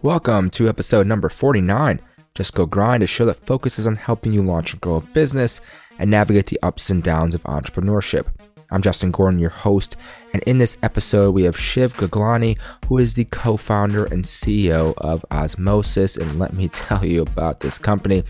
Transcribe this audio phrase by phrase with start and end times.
[0.00, 2.00] Welcome to episode number 49.
[2.32, 5.60] Just Go Grind, a show that focuses on helping you launch and grow a business
[5.98, 8.26] and navigate the ups and downs of entrepreneurship.
[8.70, 9.96] I'm Justin Gordon, your host,
[10.32, 14.94] and in this episode, we have Shiv Gaglani, who is the co founder and CEO
[14.98, 16.16] of Osmosis.
[16.16, 18.22] And let me tell you about this company.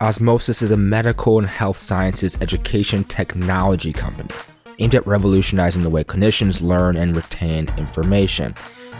[0.00, 4.30] Osmosis is a medical and health sciences education technology company
[4.80, 8.54] aimed at revolutionizing the way clinicians learn and retain information.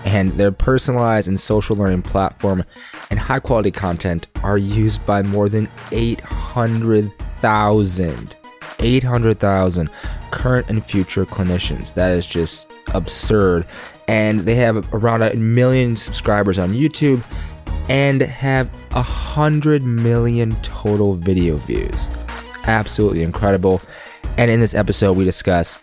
[0.04, 2.64] And their personalized and social learning platform
[3.10, 8.34] and high quality content are used by more than 800,000
[8.80, 9.90] 800,000
[10.30, 11.94] current and future clinicians.
[11.94, 13.66] That is just absurd.
[14.06, 17.22] And they have around a million subscribers on YouTube
[17.88, 22.10] and have a hundred million total video views.
[22.66, 23.80] Absolutely incredible.
[24.36, 25.80] And in this episode, we discuss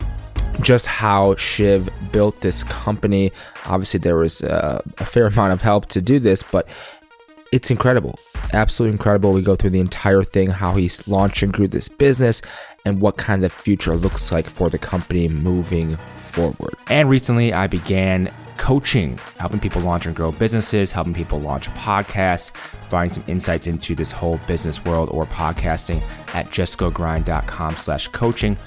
[0.62, 3.32] just how Shiv built this company.
[3.68, 6.68] Obviously, there was a, a fair amount of help to do this, but
[7.52, 8.18] it's incredible.
[8.54, 9.32] Absolutely incredible.
[9.32, 12.42] We go through the entire thing, how he's launched and grew this business,
[12.86, 16.74] and what kind of future looks like for the company moving forward.
[16.90, 22.54] And recently, I began coaching, helping people launch and grow businesses, helping people launch podcasts,
[22.54, 26.02] providing some insights into this whole business world or podcasting
[26.34, 28.58] at justgogrind.com slash coaching.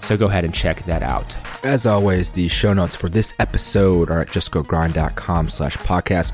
[0.00, 1.36] So go ahead and check that out.
[1.64, 6.32] As always, the show notes for this episode are at justgogrind.com slash podcast.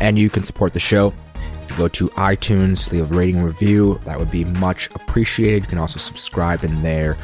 [0.00, 1.14] And you can support the show.
[1.62, 5.62] If you go to iTunes, leave a rating review, that would be much appreciated.
[5.62, 7.16] You can also subscribe in there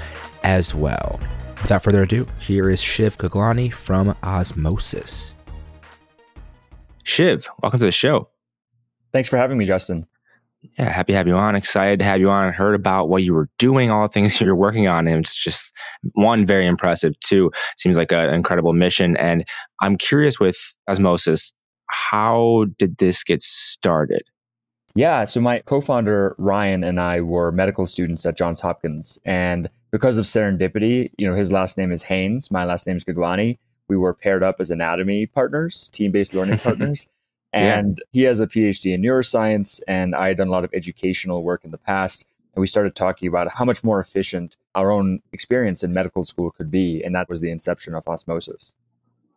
[0.44, 1.18] as well.
[1.62, 5.34] Without further ado, here is Shiv Gaglani from Osmosis.
[7.02, 8.28] Shiv, welcome to the show.
[9.12, 10.06] Thanks for having me, Justin.
[10.62, 11.54] Yeah, happy to have you on.
[11.54, 12.52] Excited to have you on.
[12.52, 15.06] Heard about what you were doing, all the things you're working on.
[15.06, 15.72] And it's just
[16.14, 17.18] one, very impressive.
[17.20, 19.16] Two, seems like an incredible mission.
[19.16, 19.44] And
[19.80, 21.52] I'm curious with Osmosis,
[21.86, 24.22] how did this get started?
[24.94, 29.18] Yeah, so my co founder, Ryan, and I were medical students at Johns Hopkins.
[29.24, 33.04] And because of serendipity, you know, his last name is Haynes, my last name is
[33.04, 33.58] Gaglani.
[33.88, 37.08] We were paired up as anatomy partners, team based learning partners.
[37.52, 38.20] And yeah.
[38.20, 41.64] he has a PhD in neuroscience, and I had done a lot of educational work
[41.64, 42.26] in the past.
[42.54, 46.50] And we started talking about how much more efficient our own experience in medical school
[46.50, 47.02] could be.
[47.02, 48.74] And that was the inception of osmosis.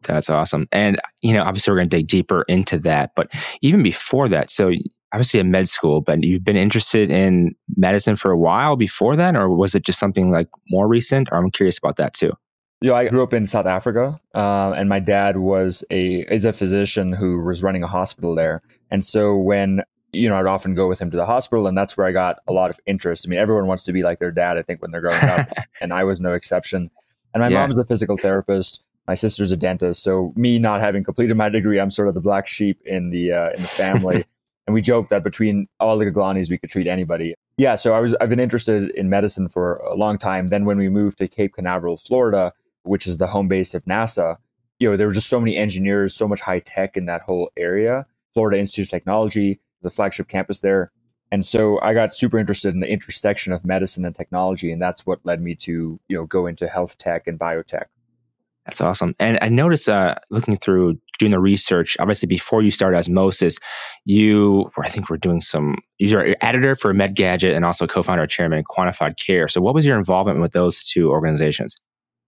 [0.03, 0.67] That's awesome.
[0.71, 3.11] And, you know, obviously, we're going to dig deeper into that.
[3.15, 4.71] But even before that, so
[5.13, 9.35] obviously a med school, but you've been interested in medicine for a while before then,
[9.35, 11.29] or was it just something like more recent?
[11.31, 12.31] Or I'm curious about that too.
[12.81, 16.45] You know, I grew up in South Africa, uh, and my dad was a is
[16.45, 18.63] a physician who was running a hospital there.
[18.89, 19.83] And so when
[20.13, 22.39] you know, I'd often go with him to the hospital, and that's where I got
[22.47, 23.25] a lot of interest.
[23.25, 25.49] I mean, everyone wants to be like their dad, I think, when they're growing up,
[25.81, 26.89] and I was no exception.
[27.33, 27.61] And my yeah.
[27.61, 28.83] mom is a physical therapist.
[29.07, 30.03] My sister's a dentist.
[30.03, 33.31] So me not having completed my degree, I'm sort of the black sheep in the
[33.31, 34.25] uh, in the family.
[34.67, 37.35] and we joked that between all the Gaglanis, we could treat anybody.
[37.57, 40.49] Yeah, so I was I've been interested in medicine for a long time.
[40.49, 42.53] Then when we moved to Cape Canaveral, Florida,
[42.83, 44.37] which is the home base of NASA,
[44.79, 47.51] you know, there were just so many engineers, so much high tech in that whole
[47.55, 48.05] area.
[48.33, 50.91] Florida Institute of Technology, the flagship campus there.
[51.31, 54.71] And so I got super interested in the intersection of medicine and technology.
[54.71, 57.85] And that's what led me to, you know, go into health tech and biotech.
[58.65, 59.15] That's awesome.
[59.19, 63.59] And I noticed uh, looking through doing the research, obviously before you started Osmosis,
[64.05, 68.59] you, were, I think we're doing some, you're editor for MedGadget and also co-founder chairman
[68.59, 69.47] of Quantified Care.
[69.47, 71.75] So what was your involvement with those two organizations?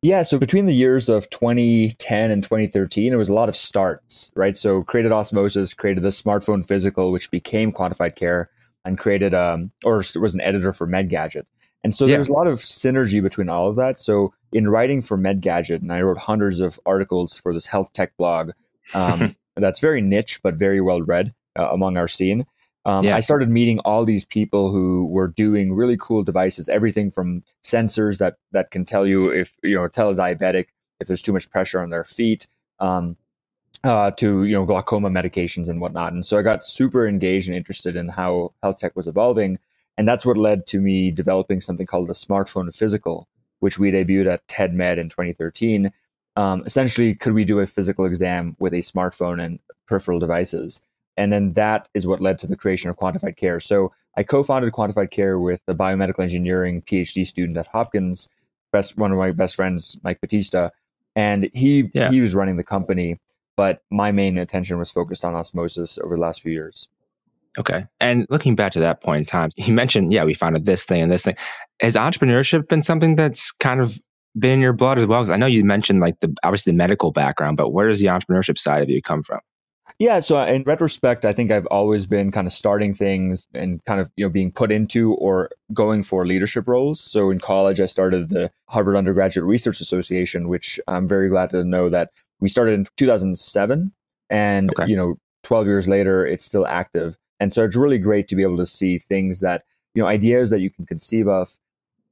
[0.04, 4.34] Yeah, so between the years of 2010 and 2013, it was a lot of starts,
[4.36, 4.58] right?
[4.58, 8.50] So created Osmosis, created the smartphone physical, which became Quantified Care,
[8.84, 11.44] and created um or was an editor for MedGadget.
[11.86, 12.16] And so yeah.
[12.16, 13.98] there's a lot of synergy between all of that.
[13.98, 18.16] So in writing for MedGadget, and I wrote hundreds of articles for this health tech
[18.18, 18.52] blog
[18.94, 22.46] um, that's very niche but very well read uh, among our scene.
[22.86, 23.16] Um, yeah.
[23.16, 28.18] I started meeting all these people who were doing really cool devices, everything from sensors
[28.20, 30.68] that that can tell you if you know tell a diabetic
[31.00, 32.48] if there's too much pressure on their feet,
[32.80, 33.16] um,
[33.84, 36.14] uh, to you know glaucoma medications and whatnot.
[36.14, 39.60] And so I got super engaged and interested in how health tech was evolving,
[39.98, 43.28] and that's what led to me developing something called the smartphone physical,
[43.60, 45.92] which we debuted at TED Med in 2013.
[46.36, 50.82] Um, essentially, could we do a physical exam with a smartphone and peripheral devices?
[51.18, 53.60] And then that is what led to the creation of Quantified Care.
[53.60, 58.30] So I co-founded Quantified Care with a biomedical engineering PhD student at Hopkins,
[58.72, 60.70] best one of my best friends, Mike Batista,
[61.16, 62.10] and he yeah.
[62.10, 63.20] he was running the company.
[63.56, 66.88] But my main attention was focused on osmosis over the last few years.
[67.58, 67.86] Okay.
[68.00, 71.02] And looking back to that point in time, you mentioned, yeah, we founded this thing
[71.02, 71.36] and this thing.
[71.80, 74.00] Has entrepreneurship been something that's kind of
[74.38, 75.22] been in your blood as well?
[75.22, 78.08] Because I know you mentioned like the obviously the medical background, but where does the
[78.08, 79.40] entrepreneurship side of you come from?
[80.04, 83.82] Yeah, so uh, in retrospect, I think I've always been kind of starting things and
[83.86, 87.00] kind of you know being put into or going for leadership roles.
[87.00, 91.64] So in college, I started the Harvard Undergraduate Research Association, which I'm very glad to
[91.64, 92.12] know that
[92.42, 93.94] we started in 2007,
[94.30, 94.90] and okay.
[94.90, 97.16] you know 12 years later, it's still active.
[97.40, 99.64] And so it's really great to be able to see things that
[99.96, 101.56] you know ideas that you can conceive of.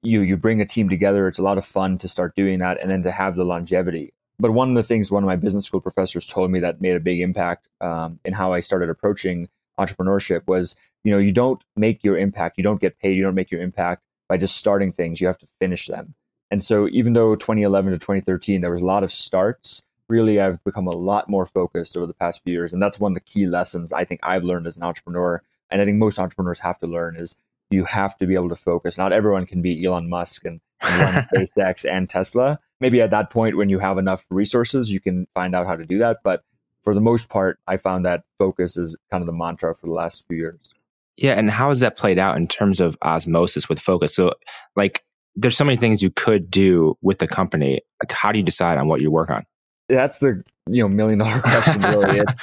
[0.02, 1.28] You you bring a team together.
[1.28, 4.14] It's a lot of fun to start doing that, and then to have the longevity
[4.40, 6.96] but one of the things one of my business school professors told me that made
[6.96, 9.50] a big impact um, in how I started approaching
[9.80, 13.36] entrepreneurship was, you know, you don't make your impact, you don't get paid, you don't
[13.36, 15.20] make your impact by just starting things.
[15.20, 16.16] You have to finish them.
[16.50, 20.64] And so, even though 2011 to 2013 there was a lot of starts, really I've
[20.64, 23.22] become a lot more focused over the past few years, and that's one of the
[23.22, 26.80] key lessons I think I've learned as an entrepreneur, and I think most entrepreneurs have
[26.80, 27.38] to learn is
[27.70, 28.98] you have to be able to focus.
[28.98, 30.60] Not everyone can be Elon Musk and,
[31.34, 35.56] SpaceX and Tesla maybe at that point when you have enough resources you can find
[35.56, 36.18] out how to do that.
[36.24, 36.44] But
[36.84, 39.94] for the most part i found that focus is kind of the mantra for the
[39.94, 40.74] last few years.
[41.16, 44.14] Yeah and how has that played out in terms of osmosis with focus?
[44.16, 44.34] So
[44.76, 45.04] like
[45.36, 47.82] there's so many things you could do with the company.
[48.04, 49.46] Like how do you decide on what you work on?
[49.88, 52.20] That's the you know million dollar question really.
[52.28, 52.34] It's,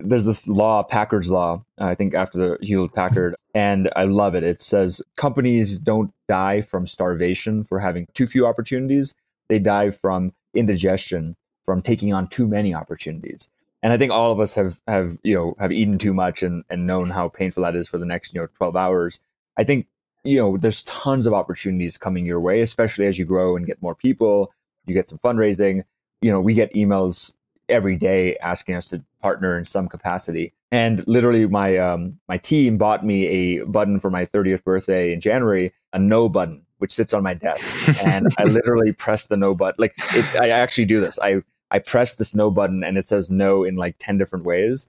[0.00, 4.60] there's this law packard's law i think after hewlett packard and i love it it
[4.60, 9.14] says companies don't die from starvation for having too few opportunities
[9.48, 11.36] they die from indigestion
[11.68, 13.50] from taking on too many opportunities.
[13.82, 16.64] And I think all of us have have you know have eaten too much and
[16.70, 19.20] and known how painful that is for the next you know 12 hours.
[19.58, 19.86] I think
[20.24, 23.82] you know there's tons of opportunities coming your way, especially as you grow and get
[23.82, 24.50] more people.
[24.86, 25.82] You get some fundraising.
[26.22, 27.34] You know, we get emails
[27.68, 30.52] every day asking us to partner in some capacity.
[30.70, 35.20] And literally, my um, my team bought me a button for my 30th birthday in
[35.20, 39.54] January, a no button, which sits on my desk, and I literally press the no
[39.54, 39.76] button.
[39.78, 41.18] Like it, I actually do this.
[41.20, 44.88] I I press this no button, and it says no in like 10 different ways.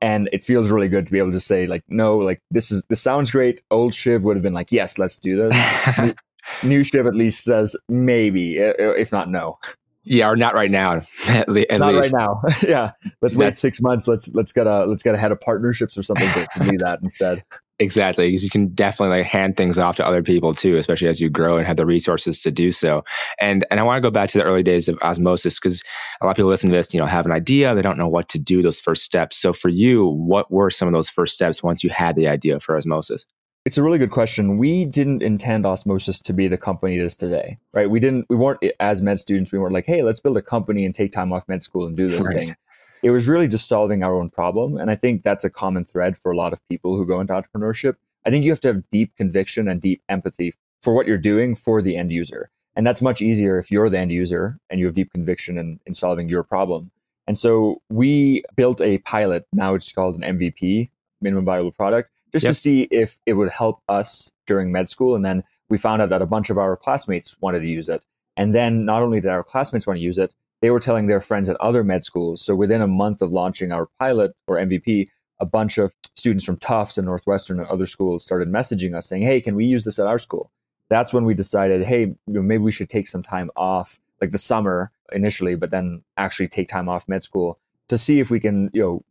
[0.00, 2.84] And it feels really good to be able to say like no, like this is
[2.90, 3.62] this sounds great.
[3.70, 5.98] Old Shiv would have been like yes, let's do this.
[5.98, 6.14] new,
[6.62, 9.58] new Shiv at least says maybe, if not no.
[10.04, 11.02] Yeah, or not right now.
[11.28, 12.12] At, le- at not least.
[12.12, 12.42] right now.
[12.68, 12.90] yeah,
[13.22, 14.06] let's wait six months.
[14.06, 16.78] Let's let's get a let's get a head of partnerships or something to, to do
[16.78, 17.42] that instead.
[17.80, 21.20] Exactly, because you can definitely like hand things off to other people too, especially as
[21.20, 23.02] you grow and have the resources to do so.
[23.40, 25.82] And and I want to go back to the early days of osmosis because
[26.20, 28.06] a lot of people listen to this, you know, have an idea, they don't know
[28.06, 29.36] what to do those first steps.
[29.36, 32.60] So for you, what were some of those first steps once you had the idea
[32.60, 33.26] for osmosis?
[33.64, 34.58] It's a really good question.
[34.58, 37.88] We didn't intend Osmosis to be the company it is today, right?
[37.88, 38.26] We didn't.
[38.28, 39.52] We weren't as med students.
[39.52, 41.96] We weren't like, hey, let's build a company and take time off med school and
[41.96, 42.38] do this right.
[42.38, 42.56] thing.
[43.02, 46.18] It was really just solving our own problem, and I think that's a common thread
[46.18, 47.96] for a lot of people who go into entrepreneurship.
[48.26, 50.52] I think you have to have deep conviction and deep empathy
[50.82, 53.98] for what you're doing for the end user, and that's much easier if you're the
[53.98, 56.90] end user and you have deep conviction in, in solving your problem.
[57.26, 59.46] And so we built a pilot.
[59.54, 60.90] Now it's called an MVP,
[61.22, 62.50] minimum viable product just yep.
[62.50, 65.14] to see if it would help us during med school.
[65.14, 68.02] And then we found out that a bunch of our classmates wanted to use it.
[68.36, 71.20] And then not only did our classmates want to use it, they were telling their
[71.20, 72.42] friends at other med schools.
[72.42, 75.06] So within a month of launching our pilot or MVP,
[75.38, 79.22] a bunch of students from Tufts and Northwestern and other schools started messaging us saying,
[79.22, 80.50] Hey, can we use this at our school?
[80.90, 84.90] That's when we decided, Hey, maybe we should take some time off, like the summer
[85.12, 88.82] initially, but then actually take time off med school to see if we can, you
[88.82, 89.04] know,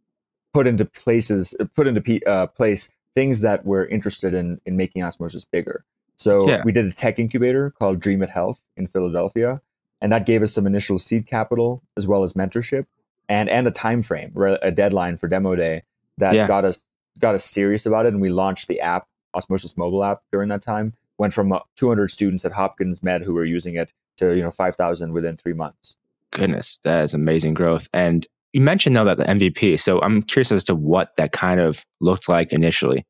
[0.54, 5.46] put into places, put into uh, place things that we're interested in in making osmosis
[5.46, 5.86] bigger.
[6.16, 6.62] So yeah.
[6.64, 9.62] we did a tech incubator called Dream It Health in Philadelphia,
[10.02, 12.86] and that gave us some initial seed capital as well as mentorship
[13.30, 15.84] and and a time frame, a deadline for demo day
[16.18, 16.48] that yeah.
[16.48, 16.84] got us
[17.20, 20.62] got us serious about it, and we launched the app Osmosis mobile app during that
[20.62, 20.94] time.
[21.18, 24.52] Went from uh, 200 students at Hopkins Med who were using it to you know
[24.52, 25.96] 5,000 within three months.
[26.32, 27.88] Goodness, that is amazing growth.
[27.94, 29.80] And you mentioned though that the MVP.
[29.80, 33.06] So I'm curious as to what that kind of looked like initially.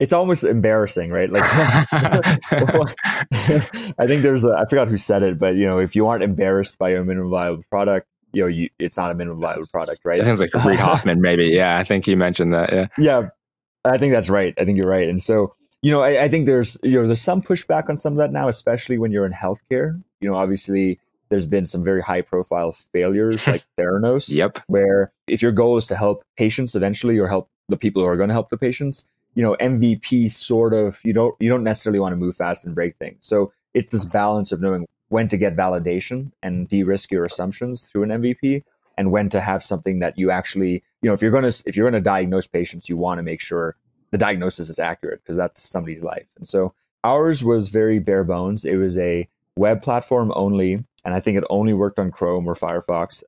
[0.00, 1.30] It's almost embarrassing, right?
[1.30, 2.38] Like, I
[4.06, 6.76] think there's a I forgot who said it, but you know, if you aren't embarrassed
[6.78, 10.20] by your minimum viable product, you know, you, it's not a minimum viable product, right?
[10.20, 11.46] I think it's like Reid Hoffman, maybe.
[11.46, 12.72] Yeah, I think he mentioned that.
[12.72, 13.28] Yeah, yeah,
[13.84, 14.54] I think that's right.
[14.58, 15.08] I think you're right.
[15.08, 18.14] And so, you know, I, I think there's you know there's some pushback on some
[18.14, 20.02] of that now, especially when you're in healthcare.
[20.20, 20.98] You know, obviously
[21.32, 24.28] there's been some very high profile failures like Theranos.
[24.36, 24.58] Yep.
[24.66, 28.18] Where if your goal is to help patients eventually or help the people who are
[28.18, 31.98] going to help the patients, you know, MVP sort of you don't you don't necessarily
[31.98, 33.16] want to move fast and break things.
[33.20, 38.02] So it's this balance of knowing when to get validation and de-risk your assumptions through
[38.02, 38.62] an MVP
[38.98, 41.78] and when to have something that you actually, you know, if you're going to if
[41.78, 43.74] you're going to diagnose patients, you want to make sure
[44.10, 46.28] the diagnosis is accurate because that's somebody's life.
[46.36, 46.74] And so
[47.04, 48.66] ours was very bare bones.
[48.66, 52.54] It was a web platform only and I think it only worked on Chrome or
[52.54, 53.22] Firefox.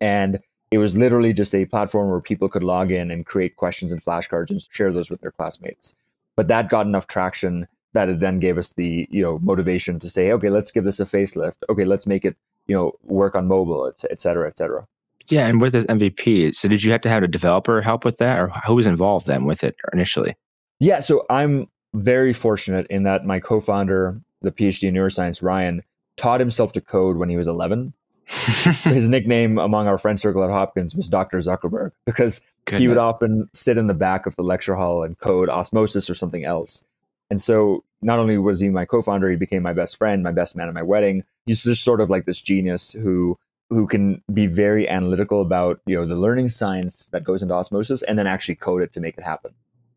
[0.00, 0.40] And
[0.70, 4.02] it was literally just a platform where people could log in and create questions and
[4.02, 5.94] flashcards and share those with their classmates.
[6.34, 10.10] But that got enough traction that it then gave us the you know motivation to
[10.10, 11.58] say, okay, let's give this a facelift.
[11.68, 14.86] Okay, let's make it you know work on mobile, et cetera, et cetera.
[15.28, 18.18] Yeah, and with this MVP, so did you have to have a developer help with
[18.18, 20.36] that, or who was involved then with it initially?
[20.78, 25.82] Yeah, so I'm very fortunate in that my co-founder, the PhD in neuroscience, Ryan,
[26.16, 27.92] taught himself to code when he was 11.
[28.26, 31.38] His nickname among our friend circle at Hopkins was Dr.
[31.38, 32.80] Zuckerberg because Goodness.
[32.80, 36.14] he would often sit in the back of the lecture hall and code osmosis or
[36.14, 36.84] something else.
[37.30, 40.56] And so not only was he my co-founder, he became my best friend, my best
[40.56, 41.24] man at my wedding.
[41.44, 45.96] He's just sort of like this genius who who can be very analytical about you
[45.96, 49.18] know the learning science that goes into osmosis and then actually code it to make
[49.18, 49.52] it happen.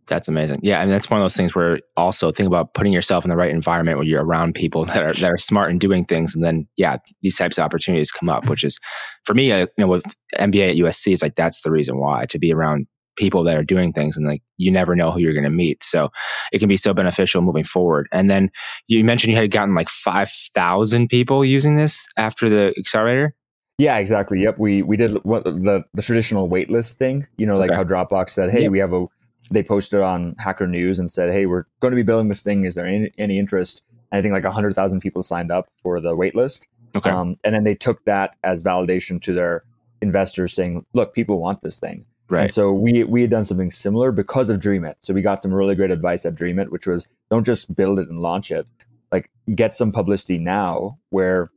[0.09, 0.59] That's amazing.
[0.61, 3.29] Yeah, I mean that's one of those things where also think about putting yourself in
[3.29, 6.35] the right environment where you're around people that are that are smart and doing things,
[6.35, 8.49] and then yeah, these types of opportunities come up.
[8.49, 8.79] Which is
[9.23, 10.03] for me, uh, you know, with
[10.37, 12.87] MBA at USC, it's like that's the reason why to be around
[13.17, 15.83] people that are doing things and like you never know who you're going to meet
[15.83, 16.09] so
[16.53, 18.49] it can be so beneficial moving forward and then
[18.87, 23.35] you mentioned you had gotten like 5000 people using this after the accelerator
[23.79, 24.41] yeah, exactly.
[24.41, 24.59] Yep.
[24.59, 27.25] We we did what the the traditional waitlist thing.
[27.37, 27.77] You know, like okay.
[27.77, 28.71] how Dropbox said, "Hey, yep.
[28.71, 29.07] we have a."
[29.51, 32.65] They posted on Hacker News and said, "Hey, we're going to be building this thing.
[32.65, 35.99] Is there any, any interest?" And I think like hundred thousand people signed up for
[35.99, 36.67] the waitlist.
[36.95, 37.09] Okay.
[37.09, 39.63] Um, and then they took that as validation to their
[40.01, 42.43] investors, saying, "Look, people want this thing." Right.
[42.43, 44.97] And so we we had done something similar because of Dream It.
[44.99, 47.97] So we got some really great advice at Dream It, which was don't just build
[47.99, 48.67] it and launch it.
[49.11, 51.49] Like get some publicity now where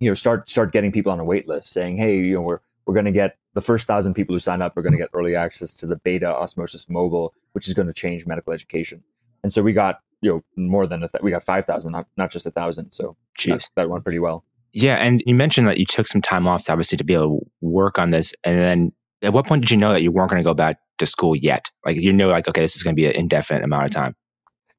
[0.00, 2.58] you know start start getting people on a wait list saying hey you know we're
[2.84, 5.10] we're going to get the first thousand people who sign up are going to get
[5.12, 9.02] early access to the beta osmosis mobile which is going to change medical education.
[9.42, 12.30] And so we got you know more than a th- we got 5000 not, not
[12.30, 12.90] just a thousand.
[12.92, 14.44] So that, that went pretty well.
[14.72, 17.40] Yeah and you mentioned that you took some time off to obviously to be able
[17.40, 18.34] to work on this.
[18.44, 18.92] And then
[19.22, 21.34] at what point did you know that you weren't going to go back to school
[21.36, 21.70] yet?
[21.84, 24.14] Like you know like okay this is going to be an indefinite amount of time.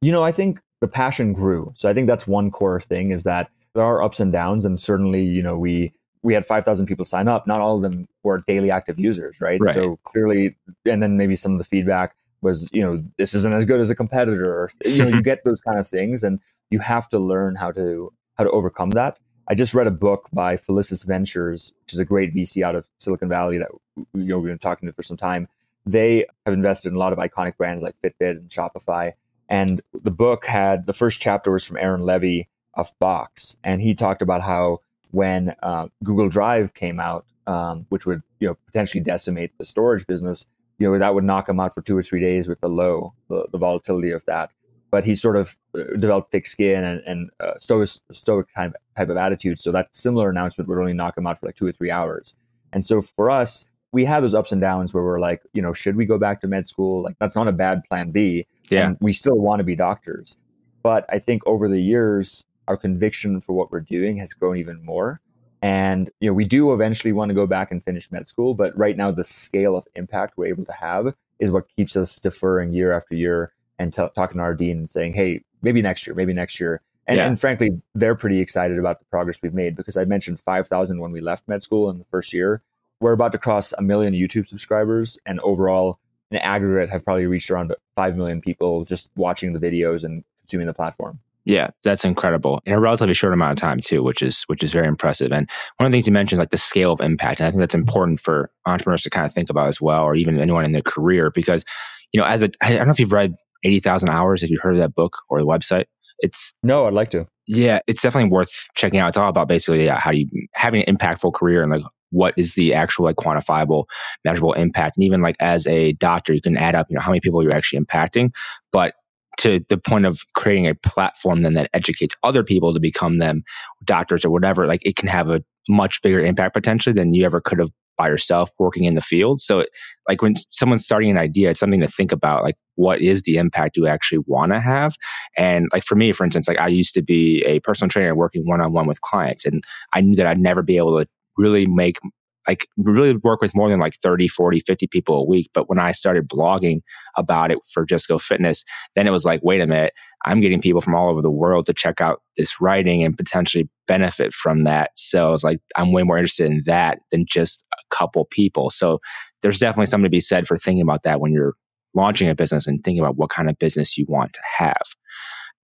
[0.02, 1.72] You know i think the passion grew.
[1.76, 4.80] So i think that's one core thing is that there are ups and downs, and
[4.80, 5.94] certainly, you know, we
[6.26, 7.46] we had 5,000 people sign up.
[7.46, 9.60] Not all of them were daily active users, right?
[9.64, 9.76] right?
[9.76, 13.64] So clearly, and then maybe some of the feedback was, you know, this isn't as
[13.64, 14.44] good as a competitor.
[14.44, 16.40] Or, you know, you get those kind of things, and
[16.72, 19.20] you have to learn how to how to overcome that.
[19.48, 22.88] I just read a book by Felicis Ventures, which is a great VC out of
[23.00, 25.48] Silicon Valley that you know we've been talking to for some time.
[25.86, 29.14] They have invested in a lot of iconic brands like Fitbit and Shopify.
[29.48, 33.94] And the book had the first chapter was from Aaron Levie of Box, and he
[33.94, 34.80] talked about how
[35.16, 40.06] when uh, Google Drive came out, um, which would you know potentially decimate the storage
[40.06, 42.68] business, you know that would knock him out for two or three days with the
[42.68, 44.52] low, the, the volatility of that.
[44.92, 49.10] But he sort of uh, developed thick skin and, and uh, stoic, stoic type, type
[49.10, 49.58] of attitude.
[49.58, 52.36] So that similar announcement would only knock him out for like two or three hours.
[52.72, 55.74] And so for us, we have those ups and downs where we're like, you know,
[55.74, 57.02] should we go back to med school?
[57.04, 58.46] Like that's not a bad plan B.
[58.70, 58.88] Yeah.
[58.88, 60.38] And we still want to be doctors.
[60.84, 64.84] But I think over the years, our conviction for what we're doing has grown even
[64.84, 65.22] more.
[65.62, 68.78] And you know, we do eventually want to go back and finish med school, but
[68.78, 72.74] right now the scale of impact we're able to have is what keeps us deferring
[72.74, 76.16] year after year and t- talking to our dean and saying, "Hey, maybe next year,
[76.16, 77.28] maybe next year." And, yeah.
[77.28, 81.12] and frankly, they're pretty excited about the progress we've made because I mentioned 5,000 when
[81.12, 82.62] we left med school in the first year.
[83.00, 86.00] We're about to cross a million YouTube subscribers, and overall,
[86.32, 90.68] in aggregate, have probably reached around 5 million people just watching the videos and consuming
[90.68, 91.20] the platform.
[91.46, 94.72] Yeah, that's incredible in a relatively short amount of time too, which is which is
[94.72, 95.32] very impressive.
[95.32, 95.48] And
[95.78, 97.60] one of the things you mentioned is like the scale of impact, and I think
[97.60, 100.72] that's important for entrepreneurs to kind of think about as well, or even anyone in
[100.72, 101.64] their career, because
[102.12, 104.62] you know, as a I don't know if you've read eighty thousand hours, if you've
[104.62, 105.86] heard of that book or the website.
[106.20, 107.28] It's no, I'd like to.
[107.46, 109.10] Yeah, it's definitely worth checking out.
[109.10, 112.54] It's all about basically yeah, how you having an impactful career and like what is
[112.54, 113.86] the actual like quantifiable
[114.24, 117.12] measurable impact and even like as a doctor you can add up you know how
[117.12, 118.30] many people you're actually impacting
[118.72, 118.94] but
[119.38, 123.44] to the point of creating a platform then that educates other people to become them
[123.84, 127.42] doctors or whatever like it can have a much bigger impact potentially than you ever
[127.42, 129.42] could have by yourself working in the field.
[129.42, 129.64] So
[130.08, 133.38] like when someone's starting an idea it's something to think about like what is the
[133.38, 134.96] impact you actually want to have?
[135.38, 138.46] And like for me for instance like i used to be a personal trainer working
[138.46, 139.64] one-on-one with clients and
[139.94, 142.00] i knew that i'd never be able to really make
[142.48, 145.50] like really work with more than like 30, 40, 50 people a week.
[145.54, 146.82] But when I started blogging
[147.18, 148.64] about it for Just Go Fitness,
[148.96, 149.94] then it was like, wait a minute,
[150.26, 153.70] I'm getting people from all over the world to check out this writing and potentially
[153.88, 154.92] benefit from that.
[154.96, 158.70] So I was like, I'm way more interested in that than just a couple people.
[158.70, 159.00] So
[159.42, 161.56] there's definitely something to be said for thinking about that when you're
[161.94, 164.84] launching a business and thinking about what kind of business you want to have.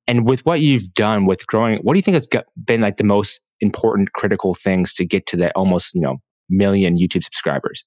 [0.07, 3.03] And with what you've done with growing, what do you think has been like the
[3.03, 6.17] most important critical things to get to that almost, you know,
[6.51, 7.83] million YouTube subscribers?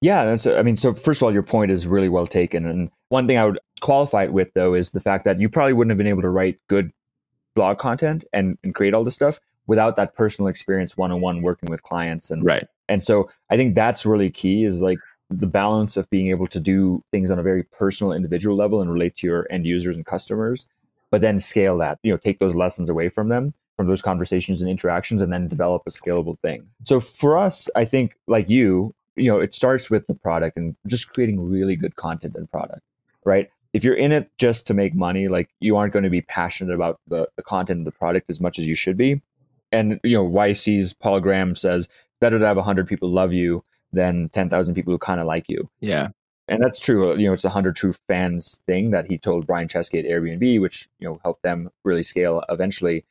[0.00, 0.46] Yeah, that's.
[0.46, 3.38] I mean, so first of all, your point is really well taken, and one thing
[3.38, 6.06] I would qualify it with though is the fact that you probably wouldn't have been
[6.06, 6.90] able to write good
[7.54, 11.42] blog content and, and create all this stuff without that personal experience one on one
[11.42, 12.66] working with clients and right.
[12.88, 14.98] And so I think that's really key is like
[15.30, 18.92] the balance of being able to do things on a very personal individual level and
[18.92, 20.68] relate to your end users and customers,
[21.10, 24.62] but then scale that, you know, take those lessons away from them from those conversations
[24.62, 26.68] and interactions and then develop a scalable thing.
[26.82, 30.76] So for us, I think like you, you know, it starts with the product and
[30.86, 32.82] just creating really good content and product,
[33.24, 33.50] right?
[33.72, 36.74] If you're in it just to make money, like you aren't going to be passionate
[36.74, 39.20] about the, the content of the product as much as you should be.
[39.72, 41.88] And, you know, YC's Paul Graham says,
[42.20, 45.68] better to have 100 people love you than 10,000 people who kind of like you.
[45.80, 46.08] Yeah.
[46.46, 47.12] And that's true.
[47.12, 50.04] Uh, you know, it's a 100 true fans thing that he told Brian Chesky at
[50.04, 53.04] Airbnb, which, you know, helped them really scale eventually,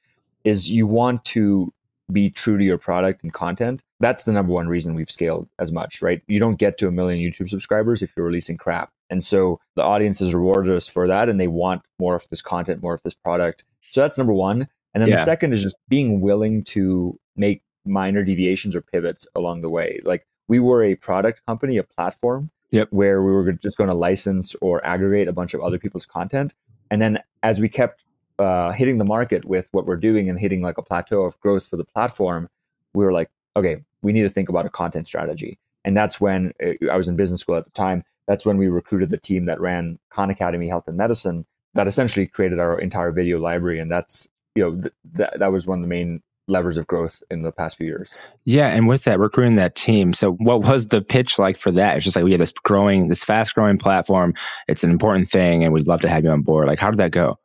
[0.44, 1.74] is you want to
[2.12, 3.82] be true to your product and content.
[4.00, 6.22] That's the number one reason we've scaled as much, right?
[6.28, 8.92] You don't get to a million YouTube subscribers if you're releasing crap.
[9.10, 12.42] And so the audience has rewarded us for that and they want more of this
[12.42, 13.64] content, more of this product.
[13.90, 14.68] So that's number one.
[14.94, 15.16] And then yeah.
[15.16, 20.00] the second is just being willing to make minor deviations or pivots along the way.
[20.04, 22.90] Like we were a product company, a platform yep.
[22.92, 26.54] where we were just going to license or aggregate a bunch of other people's content.
[26.92, 28.04] And then as we kept
[28.40, 31.68] uh, hitting the market with what we're doing and hitting like a plateau of growth
[31.68, 32.50] for the platform,
[32.94, 35.60] we were like, okay, we need to think about a content strategy.
[35.86, 38.04] And that's when uh, I was in business school at the time.
[38.28, 42.28] That's when we recruited the team that ran Khan Academy Health and Medicine that essentially
[42.28, 43.80] created our entire video library.
[43.80, 47.24] And that's, you know, th- that, that was one of the main levers of growth
[47.32, 48.14] in the past few years.
[48.46, 50.14] Yeah, and with that, recruiting that team.
[50.14, 51.96] So, what was the pitch like for that?
[51.96, 54.34] It's just like we have this growing, this fast growing platform.
[54.68, 56.68] It's an important thing, and we'd love to have you on board.
[56.68, 57.40] Like, how did that go?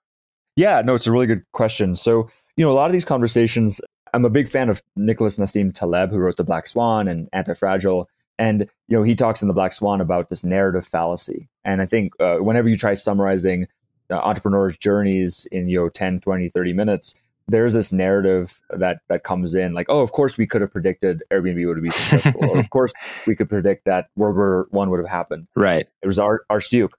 [0.59, 1.95] Yeah, no, it's a really good question.
[1.95, 3.81] So, you know, a lot of these conversations,
[4.13, 8.07] I'm a big fan of Nicholas Nassim Taleb, who wrote The Black Swan and Antifragile.
[8.41, 11.49] And, you know, he talks in The Black Swan about this narrative fallacy.
[11.65, 13.69] And I think uh, whenever you try summarizing
[14.11, 17.15] uh, entrepreneurs' journeys in, you know, 10, 20, 30 minutes,
[17.47, 21.23] there's this narrative that that comes in like oh of course we could have predicted
[21.31, 22.93] airbnb would be successful or of course
[23.27, 26.93] we could predict that world war one would have happened right it was our archduke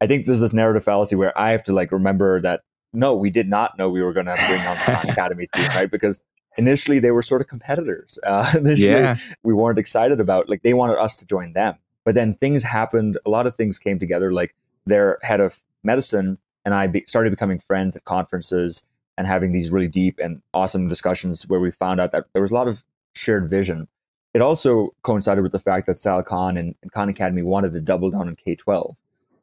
[0.00, 3.30] i think there's this narrative fallacy where i have to like remember that no we
[3.30, 6.20] did not know we were going to bring on the academy team right because
[6.56, 9.16] initially they were sort of competitors uh, initially yeah.
[9.42, 11.74] we weren't excited about like they wanted us to join them
[12.04, 14.54] but then things happened a lot of things came together like
[14.86, 18.84] their head of medicine and i be- started becoming friends at conferences
[19.18, 22.50] and having these really deep and awesome discussions where we found out that there was
[22.50, 23.88] a lot of shared vision.
[24.34, 27.80] It also coincided with the fact that Sal Khan and, and Khan Academy wanted to
[27.80, 28.96] double down on K 12.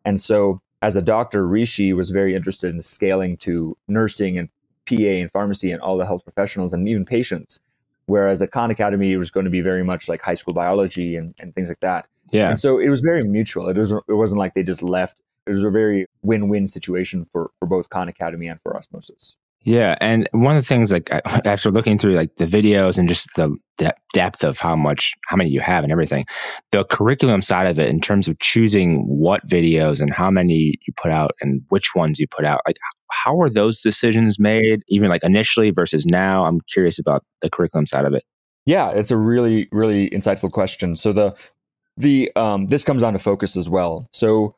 [0.04, 4.50] And so, as a doctor, Rishi was very interested in scaling to nursing and
[4.88, 7.60] PA and pharmacy and all the health professionals and even patients.
[8.06, 11.15] Whereas at Khan Academy, it was going to be very much like high school biology
[11.15, 12.08] and, and things like that.
[12.32, 12.50] Yeah.
[12.50, 13.70] And so it was very mutual.
[13.70, 15.18] It was it wasn't like they just left.
[15.46, 19.36] It was a very win-win situation for for both Khan Academy and for Osmosis.
[19.62, 21.10] Yeah, and one of the things like
[21.45, 25.36] after looking through like the videos and just the, the depth of how much how
[25.36, 26.26] many you have and everything,
[26.72, 30.93] the curriculum side of it in terms of choosing what videos and how many you
[30.95, 32.78] put out and which ones you put out, like
[33.12, 36.45] how are those decisions made even like initially versus now?
[36.45, 38.24] I'm curious about the curriculum side of it.
[38.65, 40.95] Yeah, it's a really really insightful question.
[40.95, 41.36] So the
[41.98, 44.08] the um this comes down to focus as well.
[44.13, 44.56] So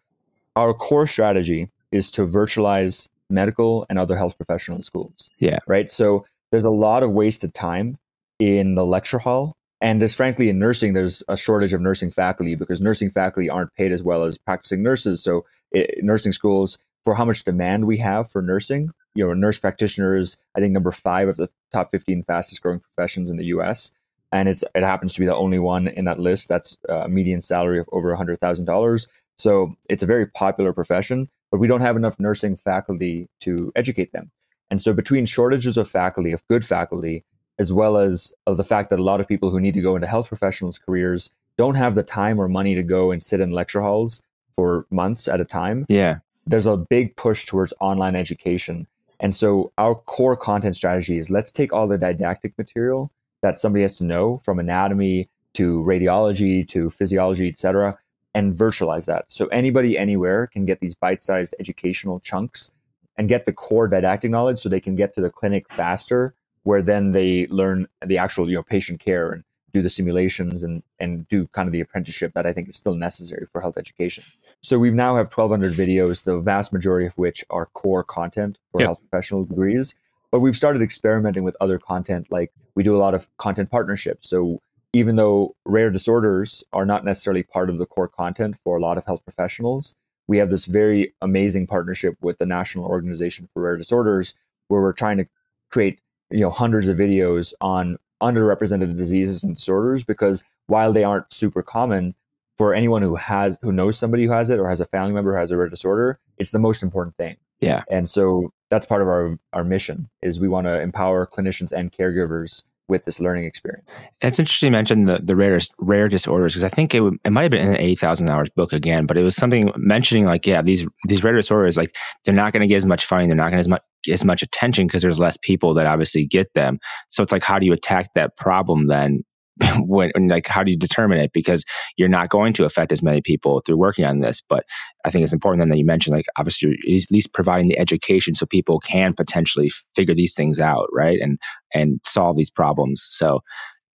[0.55, 5.29] our core strategy is to virtualize medical and other health professional schools.
[5.39, 5.59] Yeah.
[5.67, 5.89] Right.
[5.89, 7.97] So there's a lot of wasted time
[8.39, 9.55] in the lecture hall.
[9.79, 13.73] And there's frankly in nursing, there's a shortage of nursing faculty because nursing faculty aren't
[13.73, 15.23] paid as well as practicing nurses.
[15.23, 19.59] So it, nursing schools, for how much demand we have for nursing, you know, nurse
[19.59, 23.91] practitioners, I think number five of the top 15 fastest growing professions in the US.
[24.31, 27.41] And it's, it happens to be the only one in that list that's a median
[27.41, 29.07] salary of over $100,000.
[29.37, 34.13] So it's a very popular profession but we don't have enough nursing faculty to educate
[34.13, 34.31] them.
[34.71, 37.25] And so, between shortages of faculty, of good faculty,
[37.59, 39.95] as well as of the fact that a lot of people who need to go
[39.95, 43.51] into health professionals' careers don't have the time or money to go and sit in
[43.51, 44.23] lecture halls
[44.55, 45.85] for months at a time.
[45.89, 46.19] Yeah.
[46.47, 48.87] There's a big push towards online education.
[49.19, 53.11] And so, our core content strategy is let's take all the didactic material
[53.41, 57.97] that somebody has to know from anatomy to radiology to physiology, et cetera,
[58.33, 59.25] and virtualize that.
[59.31, 62.71] So anybody anywhere can get these bite-sized educational chunks
[63.17, 66.81] and get the core didactic knowledge so they can get to the clinic faster where
[66.81, 71.27] then they learn the actual you know patient care and do the simulations and and
[71.27, 74.23] do kind of the apprenticeship that I think is still necessary for health education.
[74.61, 78.79] So we now have 1200 videos, the vast majority of which are core content for
[78.79, 78.87] yep.
[78.87, 79.95] health professional degrees.
[80.29, 84.29] But we've started experimenting with other content like we do a lot of content partnerships.
[84.29, 84.61] So
[84.93, 88.97] even though rare disorders are not necessarily part of the core content for a lot
[88.97, 89.95] of health professionals,
[90.27, 94.35] we have this very amazing partnership with the National Organization for Rare Disorders,
[94.67, 95.27] where we're trying to
[95.69, 95.99] create
[96.29, 101.61] you know hundreds of videos on underrepresented diseases and disorders because while they aren't super
[101.61, 102.13] common
[102.57, 105.33] for anyone who has who knows somebody who has it or has a family member
[105.33, 107.37] who has a rare disorder it's the most important thing.
[107.59, 107.83] Yeah.
[107.91, 111.91] And so that's part of our our mission is we want to empower clinicians and
[111.91, 113.87] caregivers with this learning experience.
[114.21, 117.43] It's interesting you mentioned the, the rare, rare disorders because I think it, it might
[117.43, 120.61] have been in an 80,000 hours book again, but it was something mentioning like, yeah,
[120.61, 123.29] these, these rare disorders, like they're not going to get as much funding.
[123.29, 126.25] They're not going to as much, as much attention because there's less people that obviously
[126.25, 126.79] get them.
[127.09, 129.23] So it's like, how do you attack that problem then
[129.79, 131.33] when, like how do you determine it?
[131.33, 131.65] Because
[131.97, 134.65] you're not going to affect as many people through working on this but
[135.05, 137.77] i think it's important then that you mentioned like obviously you're at least providing the
[137.77, 141.39] education so people can potentially figure these things out right and
[141.73, 143.07] and solve these problems.
[143.09, 143.41] So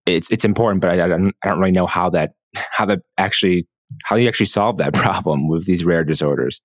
[0.05, 2.33] it's it's important but i, I don't, I don't really know how that
[2.71, 3.67] how that actually
[4.03, 6.61] how you actually solve that problem with these rare disorders.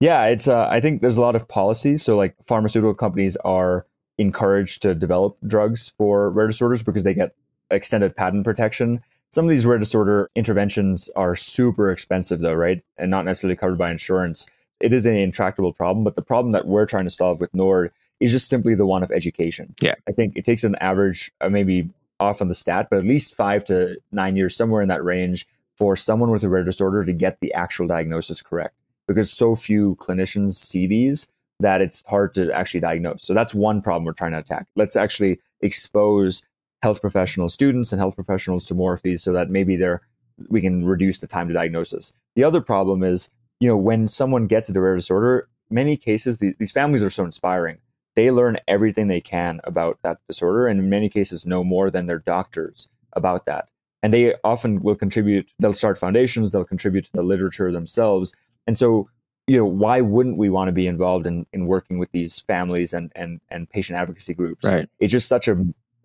[0.00, 3.86] Yeah it's uh, i think there's a lot of policies so like pharmaceutical companies are
[4.18, 7.34] encouraged to develop drugs for rare disorders because they get
[7.70, 9.02] extended patent protection.
[9.30, 12.82] Some of these rare disorder interventions are super expensive, though, right?
[12.96, 14.48] And not necessarily covered by insurance.
[14.80, 17.92] It is an intractable problem, but the problem that we're trying to solve with Nord
[18.20, 19.74] is just simply the one of education.
[19.80, 19.94] Yeah.
[20.08, 23.64] I think it takes an average, maybe off on the stat, but at least five
[23.66, 27.40] to nine years, somewhere in that range, for someone with a rare disorder to get
[27.40, 28.74] the actual diagnosis correct
[29.06, 31.28] because so few clinicians see these
[31.60, 33.24] that it's hard to actually diagnose.
[33.24, 34.66] So that's one problem we're trying to attack.
[34.74, 36.42] Let's actually expose
[36.86, 40.02] health professional students and health professionals to more of these so that maybe they're
[40.48, 42.12] we can reduce the time to diagnosis.
[42.36, 46.54] The other problem is, you know, when someone gets a rare disorder, many cases the,
[46.60, 47.78] these families are so inspiring.
[48.14, 52.06] They learn everything they can about that disorder, and in many cases, know more than
[52.06, 53.68] their doctors about that.
[54.00, 55.50] And they often will contribute.
[55.58, 56.52] They'll start foundations.
[56.52, 58.36] They'll contribute to the literature themselves.
[58.66, 59.10] And so,
[59.48, 62.94] you know, why wouldn't we want to be involved in in working with these families
[62.94, 64.64] and and and patient advocacy groups?
[64.64, 64.88] Right.
[65.00, 65.56] It's just such a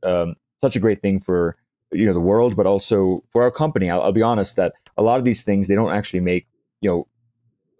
[0.03, 1.55] um, such a great thing for
[1.91, 3.89] you know the world, but also for our company.
[3.89, 6.47] I'll, I'll, be honest that a lot of these things they don't actually make
[6.81, 7.07] you know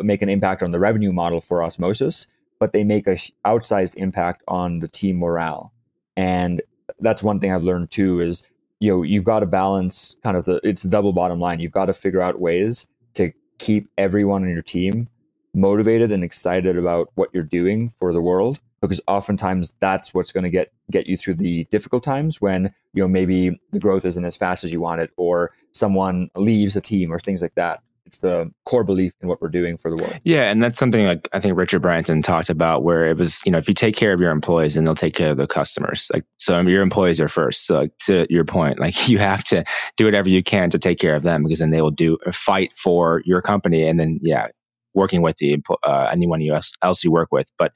[0.04, 2.28] make an impact on the revenue model for osmosis,
[2.60, 5.74] but they make a outsized impact on the team morale.
[6.18, 6.62] And
[7.00, 8.44] that's one thing I've learned too is
[8.80, 11.60] you know you've got to balance kind of the it's the double bottom line.
[11.60, 15.08] You've got to figure out ways to keep everyone on your team
[15.54, 20.44] motivated and excited about what you're doing for the world because oftentimes that's what's going
[20.44, 24.26] to get get you through the difficult times when you know maybe the growth isn't
[24.26, 27.82] as fast as you want it or someone leaves a team or things like that.
[28.06, 30.20] It's the core belief in what we're doing for the world.
[30.24, 33.52] Yeah and that's something like i think richard branson talked about where it was you
[33.52, 36.10] know if you take care of your employees and they'll take care of the customers.
[36.14, 37.66] Like so your employees are first.
[37.66, 39.64] So to your point like you have to
[39.96, 42.76] do whatever you can to take care of them because then they will do fight
[42.76, 43.88] for your company.
[43.88, 44.48] And then yeah
[44.94, 47.52] working with the uh, anyone else, else you work with.
[47.58, 47.74] But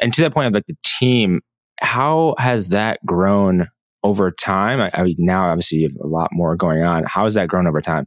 [0.00, 1.40] and to that point of like the team,
[1.80, 3.68] how has that grown
[4.02, 4.80] over time?
[4.80, 7.04] I, I mean, now obviously you have a lot more going on.
[7.06, 8.06] How has that grown over time?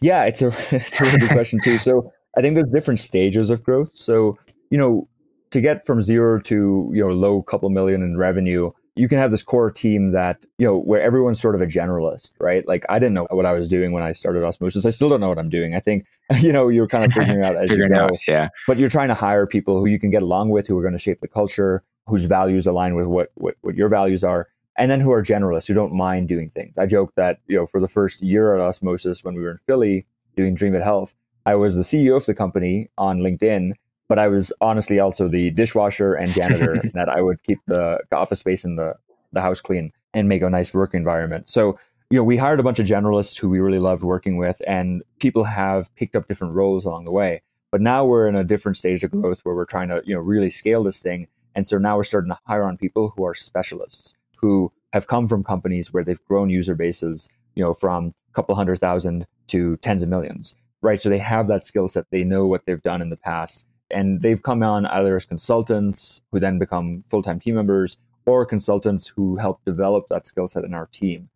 [0.00, 1.78] Yeah, it's a it's a really good question too.
[1.78, 3.90] So I think there's different stages of growth.
[3.94, 4.38] So
[4.70, 5.08] you know,
[5.50, 9.30] to get from zero to you know low couple million in revenue, you can have
[9.30, 12.66] this core team that, you know, where everyone's sort of a generalist, right?
[12.66, 14.86] Like I didn't know what I was doing when I started Osmosis.
[14.86, 15.74] I still don't know what I'm doing.
[15.74, 16.06] I think,
[16.40, 17.94] you know, you're kind of figuring out as you go.
[17.94, 18.48] Out, yeah.
[18.66, 20.94] But you're trying to hire people who you can get along with, who are going
[20.94, 24.90] to shape the culture, whose values align with what, what, what your values are, and
[24.90, 26.78] then who are generalists, who don't mind doing things.
[26.78, 29.58] I joke that, you know, for the first year at Osmosis, when we were in
[29.66, 30.06] Philly
[30.36, 33.72] doing Dream It Health, I was the CEO of the company on LinkedIn
[34.08, 38.40] but I was honestly also the dishwasher and janitor that I would keep the office
[38.40, 38.94] space in the
[39.32, 41.48] the house clean and make a nice work environment.
[41.48, 41.78] So,
[42.10, 45.02] you know, we hired a bunch of generalists who we really loved working with, and
[45.18, 47.42] people have picked up different roles along the way.
[47.70, 50.20] But now we're in a different stage of growth where we're trying to, you know,
[50.20, 51.28] really scale this thing.
[51.54, 55.26] And so now we're starting to hire on people who are specialists who have come
[55.26, 59.76] from companies where they've grown user bases, you know, from a couple hundred thousand to
[59.78, 61.00] tens of millions, right?
[61.00, 62.06] So they have that skill set.
[62.10, 63.66] They know what they've done in the past.
[63.90, 68.44] And they've come on either as consultants who then become full time team members or
[68.44, 71.28] consultants who help develop that skill set in our team.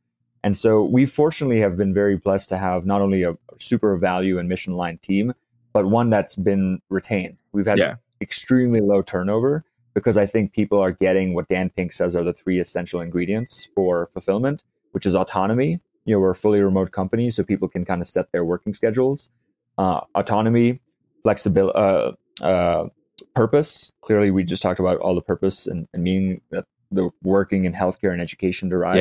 [0.42, 4.38] And so we fortunately have been very blessed to have not only a super value
[4.38, 5.34] and mission aligned team,
[5.72, 7.36] but one that's been retained.
[7.52, 7.96] We've had yeah.
[8.20, 12.32] extremely low turnover because I think people are getting what Dan Pink says are the
[12.32, 15.80] three essential ingredients for fulfillment, which is autonomy.
[16.04, 18.72] You know, we're a fully remote company, so people can kind of set their working
[18.72, 19.30] schedules.
[19.76, 20.80] Uh, autonomy,
[21.22, 22.86] flexibility, uh, uh,
[23.34, 23.92] purpose.
[24.00, 27.72] Clearly, we just talked about all the purpose and, and meaning that the working in
[27.72, 28.98] healthcare and education derives.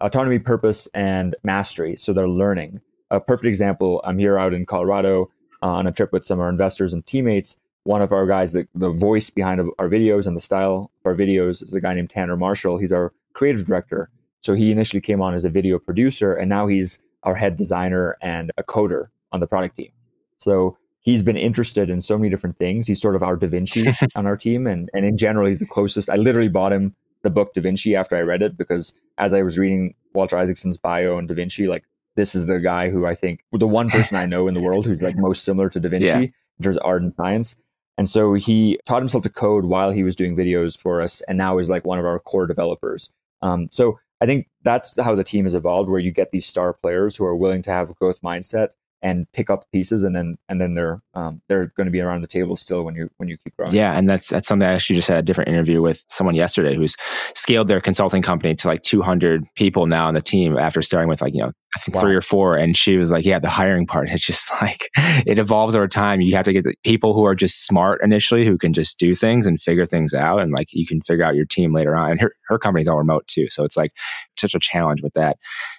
[0.00, 0.06] Yeah.
[0.06, 1.96] autonomy, purpose, and mastery.
[1.96, 2.80] So they're learning.
[3.10, 5.30] A perfect example I'm here out in Colorado
[5.62, 7.58] uh, on a trip with some of our investors and teammates.
[7.84, 11.14] One of our guys, the, the voice behind our videos and the style of our
[11.14, 12.78] videos is a guy named Tanner Marshall.
[12.78, 14.10] He's our creative director.
[14.42, 18.16] So he initially came on as a video producer, and now he's our head designer
[18.22, 19.92] and a coder on the product team.
[20.38, 22.86] So he's been interested in so many different things.
[22.86, 23.86] He's sort of our Da Vinci
[24.16, 26.10] on our team, and and in general, he's the closest.
[26.10, 29.42] I literally bought him the book Da Vinci after I read it because as I
[29.42, 31.84] was reading Walter Isaacson's bio on Da Vinci, like
[32.16, 34.86] this is the guy who I think the one person I know in the world
[34.86, 36.18] who's like most similar to Da Vinci yeah.
[36.18, 37.56] in terms of art and science.
[37.98, 41.36] And so he taught himself to code while he was doing videos for us, and
[41.36, 43.12] now is like one of our core developers.
[43.42, 46.72] Um, so I think that's how the team has evolved, where you get these star
[46.72, 48.70] players who are willing to have a growth mindset
[49.02, 52.22] and pick up pieces and then and then they're um, they're going to be around
[52.22, 54.72] the table still when you when you keep growing yeah and that's that's something i
[54.72, 56.96] actually just had a different interview with someone yesterday who's
[57.34, 61.22] scaled their consulting company to like 200 people now on the team after starting with
[61.22, 62.00] like you know I think wow.
[62.00, 62.56] three or four.
[62.56, 64.88] And she was like, yeah, the hiring part, it's just like,
[65.24, 66.20] it evolves over time.
[66.20, 69.14] You have to get the people who are just smart initially, who can just do
[69.14, 70.40] things and figure things out.
[70.40, 72.12] And like, you can figure out your team later on.
[72.12, 73.48] And her, her company's all remote too.
[73.50, 73.92] So it's like
[74.40, 75.36] such a challenge with that.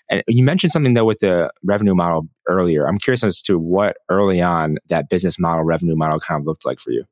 [0.09, 2.87] And you mentioned something though with the revenue model earlier.
[2.87, 6.65] I'm curious as to what early on that business model, revenue model kind of looked
[6.65, 7.05] like for you.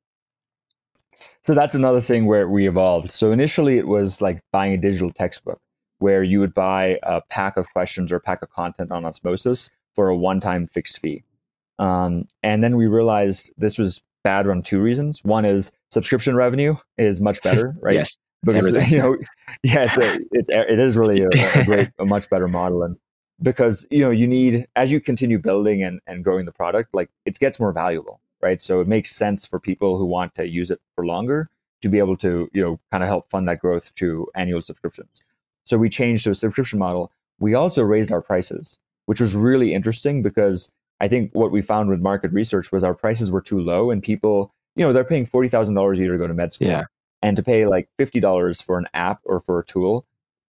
[1.42, 3.12] So that's another thing where we evolved.
[3.12, 5.60] So initially it was like buying a digital textbook
[6.00, 9.70] where you would buy a pack of questions or a pack of content on Osmosis
[9.96, 11.24] for a one time fixed fee.
[11.78, 15.24] Um, and then we realized this was bad on two reasons.
[15.24, 17.96] One is subscription revenue is much better, right?
[17.96, 18.18] yes.
[18.43, 19.17] Because, you know,
[19.63, 22.84] yeah, it's a, it's, it is really a, a great, a much better model.
[22.84, 22.97] And
[23.41, 27.10] because, you know, you need, as you continue building and, and growing the product, like
[27.25, 28.62] it gets more valuable, right?
[28.62, 31.49] So it makes sense for people who want to use it for longer
[31.82, 35.21] to be able to, you know, kind of help fund that growth to annual subscriptions.
[35.65, 37.12] So we changed to a subscription model.
[37.39, 41.89] We also raised our prices, which was really interesting because I think what we found
[41.89, 45.25] with market research was our prices were too low and people, you know, they're paying
[45.25, 46.67] $40,000 a year to go to med school.
[46.67, 46.84] Yeah.
[47.22, 50.06] And to pay like $50 for an app or for a tool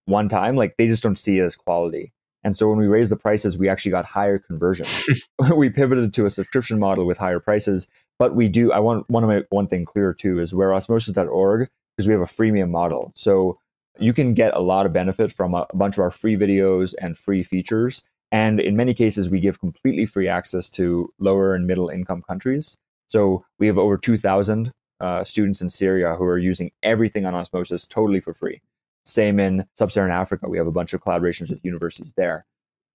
[0.06, 2.12] one time, like they just don't see it as quality.
[2.42, 4.86] And so when we raised the prices, we actually got higher conversion.
[5.56, 7.88] we pivoted to a subscription model with higher prices.
[8.18, 11.68] But we do, I want, want to make one thing clear too is where osmosis.org,
[11.96, 13.12] because we have a freemium model.
[13.14, 13.58] So
[13.98, 16.94] you can get a lot of benefit from a, a bunch of our free videos
[17.00, 18.02] and free features.
[18.32, 22.76] And in many cases, we give completely free access to lower and middle income countries.
[23.08, 27.86] So we have over 2,000 uh, students in Syria who are using everything on Osmosis
[27.86, 28.60] totally for free.
[29.04, 30.48] Same in sub Saharan Africa.
[30.48, 32.46] We have a bunch of collaborations with universities there.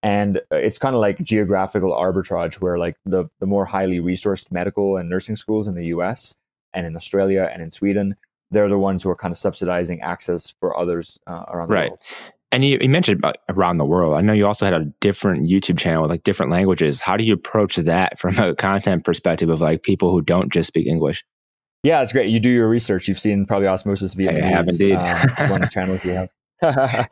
[0.03, 4.51] And uh, it's kind of like geographical arbitrage where like the, the more highly resourced
[4.51, 6.35] medical and nursing schools in the US
[6.73, 8.15] and in Australia and in Sweden
[8.51, 11.89] they're the ones who are kind of subsidizing access for others uh, around the right.
[11.89, 12.01] world.
[12.51, 14.13] And you, you, mentioned about around the world.
[14.13, 17.01] I know you also had a different YouTube channel with like different languages.
[17.01, 20.67] How do you approach that from a content perspective of like people who don't just
[20.67, 21.25] speak English?
[21.85, 22.29] Yeah, it's great.
[22.29, 23.07] You do your research.
[23.07, 24.41] You've seen probably Osmosis Vietnamese.
[24.41, 24.97] I have indeed.
[24.99, 26.29] It's one of the channels we have.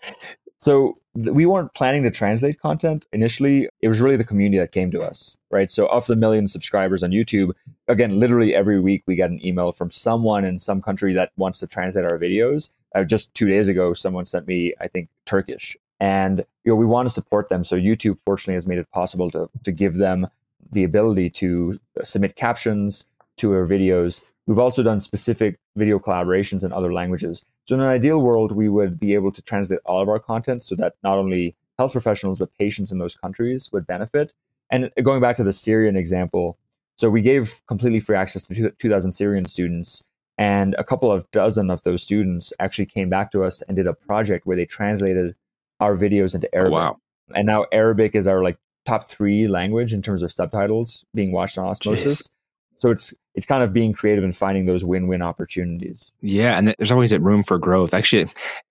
[0.63, 3.67] So th- we weren't planning to translate content initially.
[3.81, 5.69] It was really the community that came to us, right?
[5.69, 7.51] So of the million subscribers on YouTube,
[7.89, 11.59] again, literally every week we get an email from someone in some country that wants
[11.59, 12.71] to translate our videos.
[12.95, 16.85] Uh, just two days ago, someone sent me, I think, Turkish, and you know we
[16.85, 17.65] want to support them.
[17.65, 20.27] So YouTube, fortunately, has made it possible to to give them
[20.71, 23.05] the ability to submit captions
[23.35, 27.45] to our videos We've also done specific video collaborations in other languages.
[27.65, 30.63] So in an ideal world, we would be able to translate all of our content
[30.63, 34.33] so that not only health professionals, but patients in those countries would benefit.
[34.69, 36.57] And going back to the Syrian example,
[36.97, 40.03] so we gave completely free access to 2,000 Syrian students,
[40.37, 43.87] and a couple of dozen of those students actually came back to us and did
[43.87, 45.35] a project where they translated
[45.79, 46.73] our videos into oh, Arabic.
[46.73, 46.97] Oh, wow.
[47.35, 51.57] And now Arabic is our like top three language in terms of subtitles being watched
[51.57, 52.23] on Osmosis.
[52.23, 52.29] Jeez.
[52.75, 56.11] So it's it's kind of being creative and finding those win-win opportunities.
[56.21, 57.93] Yeah, and there's always room for growth.
[57.93, 58.27] Actually,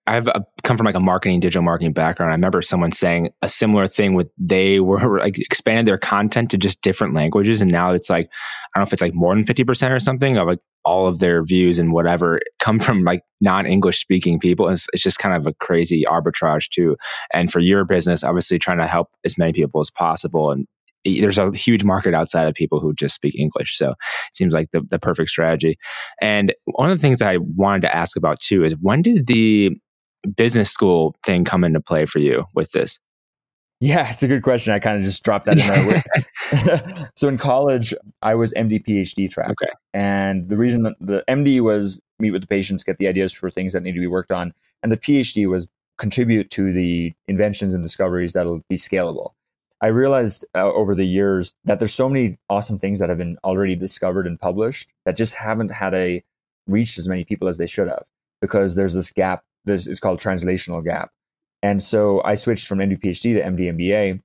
[0.07, 2.31] I've uh, come from like a marketing, digital marketing background.
[2.31, 6.57] I remember someone saying a similar thing with they were like expanded their content to
[6.57, 9.45] just different languages, and now it's like I don't know if it's like more than
[9.45, 13.23] fifty percent or something of like all of their views and whatever come from like
[13.41, 14.67] non-English speaking people.
[14.67, 16.97] It's, it's just kind of a crazy arbitrage too.
[17.33, 20.67] And for your business, obviously trying to help as many people as possible and
[21.05, 23.77] there's a huge market outside of people who just speak English.
[23.77, 25.77] So it seems like the, the perfect strategy.
[26.21, 29.71] And one of the things I wanted to ask about too is when did the
[30.35, 32.99] business school thing come into play for you with this?
[33.79, 34.71] Yeah, it's a good question.
[34.71, 37.09] I kind of just dropped that in there.
[37.17, 39.49] so in college, I was MD PhD track.
[39.49, 39.71] Okay.
[39.93, 43.49] And the reason that the MD was meet with the patients, get the ideas for
[43.49, 44.53] things that need to be worked on.
[44.83, 49.31] And the PhD was contribute to the inventions and discoveries that'll be scalable.
[49.83, 53.37] I realized uh, over the years that there's so many awesome things that have been
[53.43, 56.23] already discovered and published that just haven't had a
[56.67, 58.05] reached as many people as they should have
[58.39, 59.43] because there's this gap.
[59.65, 61.11] This is called translational gap.
[61.61, 64.21] And so I switched from MD PhD to MD MBA.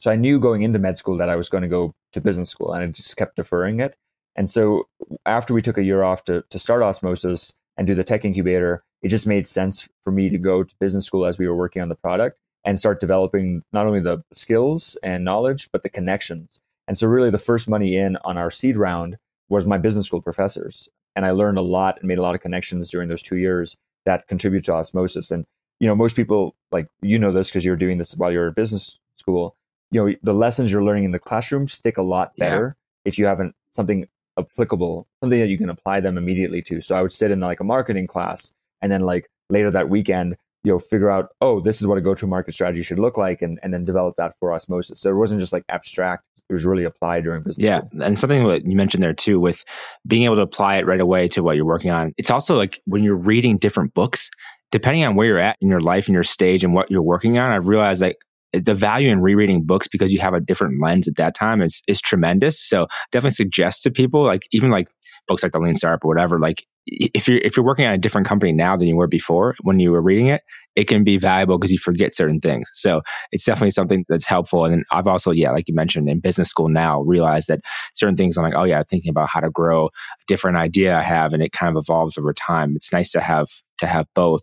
[0.00, 2.48] So I knew going into med school that I was going to go to business
[2.48, 3.96] school and I just kept deferring it.
[4.36, 4.88] And so
[5.26, 8.82] after we took a year off to, to start Osmosis and do the tech incubator,
[9.02, 11.82] it just made sense for me to go to business school as we were working
[11.82, 16.60] on the product and start developing not only the skills and knowledge, but the connections.
[16.88, 19.16] And so really the first money in on our seed round
[19.48, 20.88] was my business school professors.
[21.16, 23.76] And I learned a lot and made a lot of connections during those two years
[24.04, 25.30] that contribute to osmosis.
[25.30, 25.44] And,
[25.80, 28.54] you know, most people like, you know, this because you're doing this while you're in
[28.54, 29.56] business school,
[29.90, 33.08] you know, the lessons you're learning in the classroom stick a lot better yeah.
[33.08, 36.80] if you haven't something applicable, something that you can apply them immediately to.
[36.80, 40.36] So I would sit in like a marketing class and then like later that weekend,
[40.64, 43.60] you know, figure out, oh, this is what a go-to-market strategy should look like and,
[43.62, 45.00] and then develop that for osmosis.
[45.00, 47.66] So it wasn't just like abstract, it was really applied during business.
[47.66, 47.80] Yeah.
[47.80, 48.02] School.
[48.02, 49.62] And something that you mentioned there too, with
[50.06, 52.14] being able to apply it right away to what you're working on.
[52.16, 54.30] It's also like when you're reading different books,
[54.72, 57.38] depending on where you're at in your life and your stage and what you're working
[57.38, 58.16] on, I've realized like
[58.52, 61.82] the value in rereading books because you have a different lens at that time is
[61.88, 62.58] is tremendous.
[62.60, 64.88] So definitely suggest to people like even like
[65.26, 67.98] books like the Lean Startup or whatever, like if you're if you're working at a
[67.98, 70.42] different company now than you were before when you were reading it,
[70.76, 72.68] it can be valuable because you forget certain things.
[72.74, 73.00] So
[73.32, 74.64] it's definitely something that's helpful.
[74.64, 77.60] And I've also, yeah, like you mentioned in business school now, realized that
[77.94, 79.90] certain things I'm like, oh yeah, thinking about how to grow a
[80.26, 82.74] different idea I have, and it kind of evolves over time.
[82.76, 84.42] It's nice to have to have both.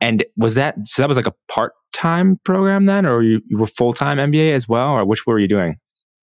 [0.00, 1.02] And was that so?
[1.02, 4.52] That was like a part time program then, or you, you were full time MBA
[4.52, 5.76] as well, or which were you doing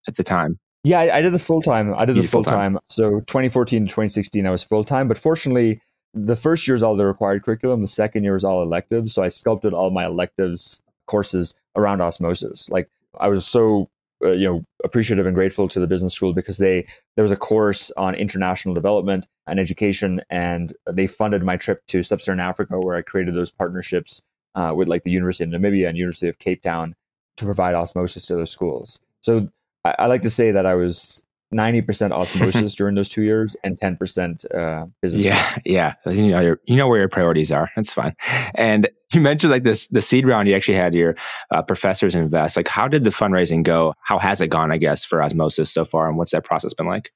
[0.08, 0.58] at the time?
[0.86, 1.92] Yeah, I, I did the full time.
[1.96, 2.78] I did the full time.
[2.84, 5.08] So 2014 to 2016, I was full time.
[5.08, 5.80] But fortunately,
[6.14, 7.80] the first year is all the required curriculum.
[7.80, 9.12] The second year is all electives.
[9.12, 12.70] So I sculpted all my electives courses around osmosis.
[12.70, 13.90] Like I was so
[14.24, 17.36] uh, you know appreciative and grateful to the business school because they there was a
[17.36, 22.94] course on international development and education, and they funded my trip to sub-Saharan Africa, where
[22.94, 24.22] I created those partnerships
[24.54, 26.94] uh, with like the University of Namibia and University of Cape Town
[27.38, 29.00] to provide osmosis to those schools.
[29.20, 29.48] So
[29.86, 33.78] I, I like to say that I was 90% osmosis during those two years and
[33.78, 35.24] 10% uh, business.
[35.24, 35.58] Yeah.
[35.64, 35.94] Yeah.
[36.06, 37.70] You know, your, you know where your priorities are.
[37.76, 38.14] That's fine.
[38.54, 41.16] And you mentioned like this, the seed round, you actually had your
[41.50, 42.56] uh, professors invest.
[42.56, 43.94] Like, how did the fundraising go?
[44.02, 46.08] How has it gone, I guess, for osmosis so far?
[46.08, 47.12] And what's that process been like?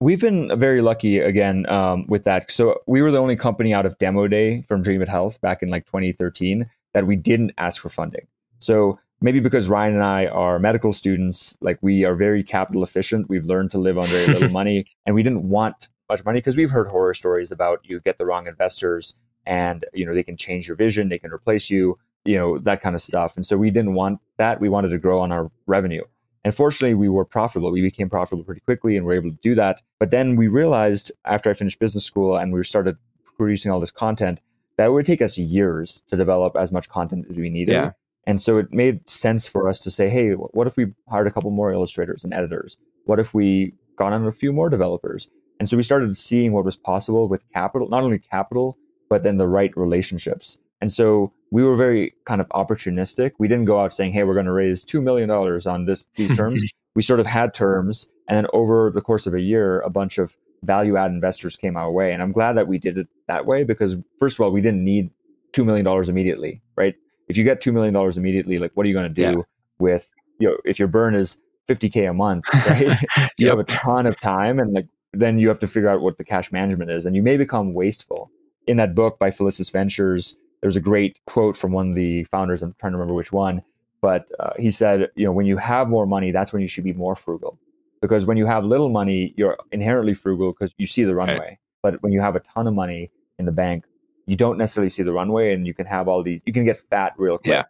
[0.00, 2.52] We've been very lucky again um, with that.
[2.52, 5.60] So we were the only company out of demo day from Dream It Health back
[5.60, 8.28] in like 2013 that we didn't ask for funding.
[8.60, 13.28] So maybe because Ryan and I are medical students, like we are very capital efficient.
[13.28, 16.56] We've learned to live on very little money, and we didn't want much money because
[16.56, 19.14] we've heard horror stories about you get the wrong investors,
[19.46, 22.80] and you know they can change your vision, they can replace you, you know that
[22.80, 23.36] kind of stuff.
[23.36, 24.60] And so we didn't want that.
[24.60, 26.02] We wanted to grow on our revenue.
[26.44, 27.70] And fortunately, we were profitable.
[27.72, 29.82] We became profitable pretty quickly and were able to do that.
[29.98, 32.96] But then we realized after I finished business school and we started
[33.36, 34.40] producing all this content
[34.76, 37.72] that it would take us years to develop as much content as we needed.
[37.72, 37.90] Yeah.
[38.28, 41.30] And so it made sense for us to say, hey, what if we hired a
[41.30, 42.76] couple more illustrators and editors?
[43.06, 45.30] What if we got on a few more developers?
[45.58, 48.76] And so we started seeing what was possible with capital, not only capital,
[49.08, 50.58] but then the right relationships.
[50.82, 53.32] And so we were very kind of opportunistic.
[53.38, 56.36] We didn't go out saying, hey, we're going to raise $2 million on this, these
[56.36, 56.62] terms.
[56.94, 58.10] we sort of had terms.
[58.28, 61.78] And then over the course of a year, a bunch of value add investors came
[61.78, 62.12] our way.
[62.12, 64.84] And I'm glad that we did it that way because, first of all, we didn't
[64.84, 65.08] need
[65.54, 66.94] $2 million immediately, right?
[67.28, 69.42] If you get $2 million immediately, like what are you going to do yeah.
[69.78, 72.82] with, you know, if your burn is 50K a month, right?
[73.38, 73.50] you yep.
[73.50, 76.24] have a ton of time and like, then you have to figure out what the
[76.24, 78.30] cash management is and you may become wasteful.
[78.66, 82.62] In that book by Felicis Ventures, there's a great quote from one of the founders.
[82.62, 83.62] I'm trying to remember which one,
[84.00, 86.84] but uh, he said, you know, when you have more money, that's when you should
[86.84, 87.58] be more frugal.
[88.00, 91.38] Because when you have little money, you're inherently frugal because you see the runway.
[91.38, 91.58] Right.
[91.82, 93.84] But when you have a ton of money in the bank,
[94.28, 96.76] you don't necessarily see the runway and you can have all these, you can get
[96.76, 97.54] fat real quick.
[97.54, 97.64] Yeah.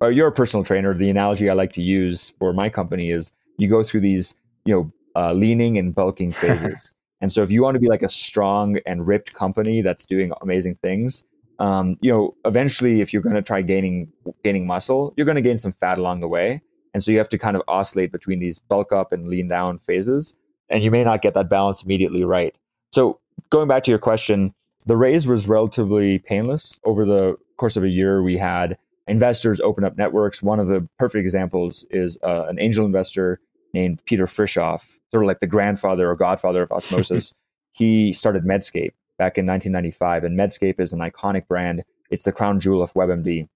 [0.00, 0.94] Or you're a personal trainer.
[0.94, 4.74] The analogy I like to use for my company is you go through these, you
[4.74, 6.94] know, uh, leaning and bulking phases.
[7.20, 10.32] and so if you want to be like a strong and ripped company that's doing
[10.40, 11.24] amazing things,
[11.58, 14.10] um, you know, eventually if you're going to try gaining,
[14.42, 16.62] gaining muscle, you're going to gain some fat along the way.
[16.94, 19.76] And so you have to kind of oscillate between these bulk up and lean down
[19.76, 20.36] phases.
[20.70, 22.56] And you may not get that balance immediately right.
[22.92, 24.54] So going back to your question,
[24.88, 26.80] the raise was relatively painless.
[26.84, 30.42] Over the course of a year, we had investors open up networks.
[30.42, 33.40] One of the perfect examples is uh, an angel investor
[33.74, 37.34] named Peter Frishauf, sort of like the grandfather or godfather of osmosis.
[37.72, 42.60] he started Medscape back in 1995, and Medscape is an iconic brand it's the crown
[42.60, 43.48] jewel of WebMD.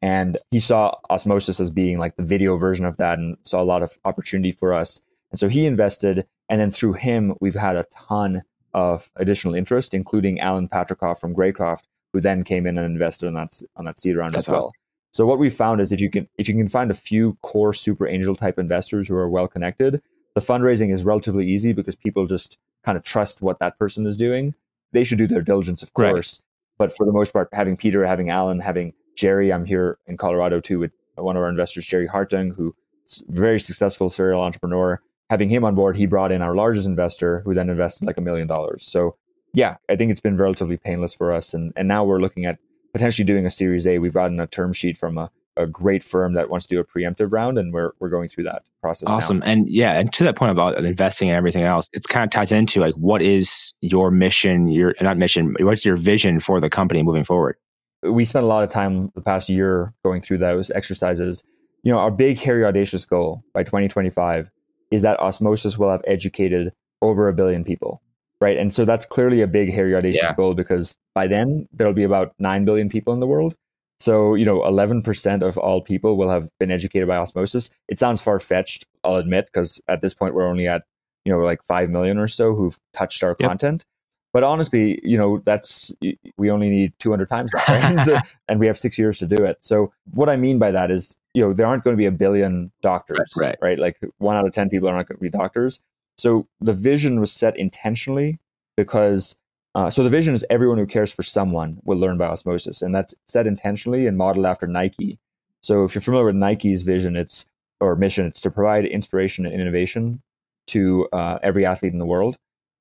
[0.00, 3.64] And he saw Osmosis as being like the video version of that and saw a
[3.64, 5.00] lot of opportunity for us.
[5.30, 6.26] And so he invested.
[6.48, 8.42] And then through him, we've had a ton
[8.74, 13.34] of additional interest, including Alan Patricof from Greycroft, who then came in and invested on
[13.34, 14.58] that, on that seed round That's as well.
[14.58, 14.72] awesome.
[15.12, 17.74] So what we found is if you can if you can find a few core
[17.74, 20.00] super angel type investors who are well connected,
[20.34, 24.16] the fundraising is relatively easy because people just kind of trust what that person is
[24.16, 24.54] doing.
[24.92, 26.12] They should do their diligence, of Right.
[26.12, 26.42] course,
[26.78, 30.60] but for the most part, having Peter, having Alan, having Jerry, I'm here in Colorado
[30.60, 34.98] too with one of our investors, Jerry Hartung, who's a very successful serial entrepreneur.
[35.32, 38.20] Having him on board, he brought in our largest investor, who then invested like a
[38.20, 38.84] million dollars.
[38.84, 39.16] So
[39.54, 42.58] yeah, I think it's been relatively painless for us, and and now we're looking at
[42.92, 43.98] potentially doing a Series A.
[43.98, 46.84] We've gotten a term sheet from a, a great firm that wants to do a
[46.84, 49.08] preemptive round, and we're we're going through that process.
[49.08, 49.14] now.
[49.16, 49.42] Awesome.
[49.46, 52.52] And yeah, and to that point about investing and everything else, it's kind of ties
[52.52, 57.02] into like what is your mission, your not mission, what's your vision for the company
[57.02, 57.56] moving forward?
[58.02, 61.44] we spent a lot of time the past year going through those exercises.
[61.82, 64.50] You know, our big, hairy, audacious goal by 2025
[64.92, 68.00] is that Osmosis will have educated over a billion people,
[68.40, 68.56] right?
[68.56, 70.34] And so that's clearly a big, hairy, audacious Yeah.
[70.36, 73.56] goal because by then there'll be about 9 billion people in the world.
[73.98, 77.70] So, you know, 11% of all people will have been educated by osmosis.
[77.88, 80.82] It sounds far fetched, I'll admit, because at this point we're only at,
[81.24, 83.48] you know, like 5 million or so who've touched our Yep.
[83.48, 83.84] content.
[84.32, 85.92] But honestly, you know, that's,
[86.38, 88.22] we only need 200 times that, right?
[88.48, 89.58] And we have six years to do it.
[89.60, 92.12] So, what I mean by that is, you know, there aren't going to be a
[92.12, 93.78] billion doctors, Right, right.
[93.78, 95.82] Like one out of 10 people are not going to be doctors.
[96.16, 98.38] So, the vision was set intentionally
[98.76, 99.36] because
[99.74, 102.94] uh, so the vision is everyone who cares for someone will learn by osmosis, and
[102.94, 105.18] that's set intentionally and modeled after Nike.
[105.62, 107.46] So if you're familiar with Nike's vision, it's
[107.80, 110.22] or mission, it's to provide inspiration and innovation
[110.68, 112.36] to uh, every athlete in the world.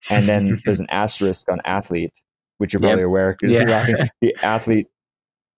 [0.10, 2.22] And then there's an asterisk on athlete,
[2.58, 2.90] which you're Yep.
[2.90, 3.34] probably aware.
[3.36, 4.08] 'cause Yeah.
[4.22, 4.88] the athlete,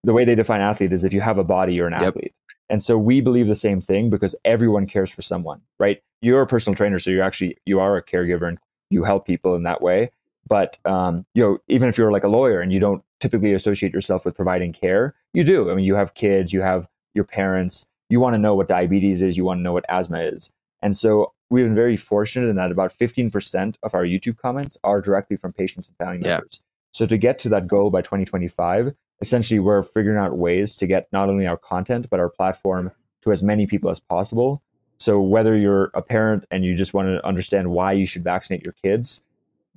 [0.04, 2.04] the way they define athlete is if you have a body, you're an Yep.
[2.10, 2.34] athlete.
[2.70, 6.02] And so we believe the same thing because everyone cares for someone, right?
[6.22, 8.58] You're a personal trainer, so you're actually you are a caregiver and
[8.90, 10.10] you help people in that way.
[10.48, 13.94] But um, you know, even if you're like a lawyer and you don't typically associate
[13.94, 15.70] yourself with providing care, you do.
[15.72, 17.86] I mean, you have kids, you have your parents.
[18.10, 19.38] You want to know what diabetes is.
[19.38, 20.52] You want to know what asthma is.
[20.84, 25.02] And so we've been very fortunate in that about 15% of our YouTube comments are
[25.02, 26.62] directly from patients and family members.
[26.62, 26.68] Yeah.
[26.92, 31.08] So to get to that goal by 2025, essentially we're figuring out ways to get
[31.14, 34.62] not only our content but our platform to as many people as possible.
[35.00, 38.66] So whether you're a parent and you just want to understand why you should vaccinate
[38.66, 39.24] your kids,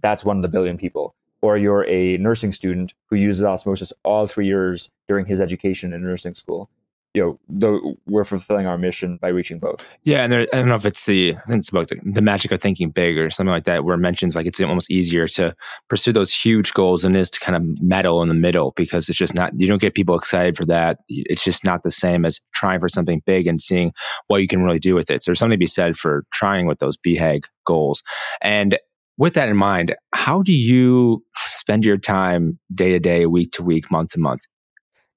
[0.00, 1.14] that's one of the billion people.
[1.40, 6.02] Or you're a nursing student who uses osmosis all three years during his education in
[6.02, 6.68] nursing school.
[7.16, 9.82] You know, though we're fulfilling our mission by reaching both.
[10.02, 12.20] Yeah, and there, I don't know if it's the I think it's about the, the
[12.20, 15.26] magic of thinking big or something like that, where it mentions like it's almost easier
[15.28, 15.56] to
[15.88, 19.08] pursue those huge goals than it is to kind of meddle in the middle because
[19.08, 20.98] it's just not you don't get people excited for that.
[21.08, 23.94] It's just not the same as trying for something big and seeing
[24.26, 25.22] what you can really do with it.
[25.22, 28.02] So there's something to be said for trying with those BHAG goals.
[28.42, 28.78] And
[29.16, 33.62] with that in mind, how do you spend your time day to day, week to
[33.62, 34.42] week, month to month?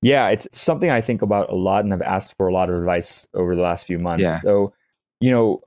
[0.02, 2.78] Yeah, it's something I think about a lot and I've asked for a lot of
[2.78, 4.24] advice over the last few months.
[4.24, 4.38] Yeah.
[4.38, 4.74] So,
[5.20, 5.62] you know,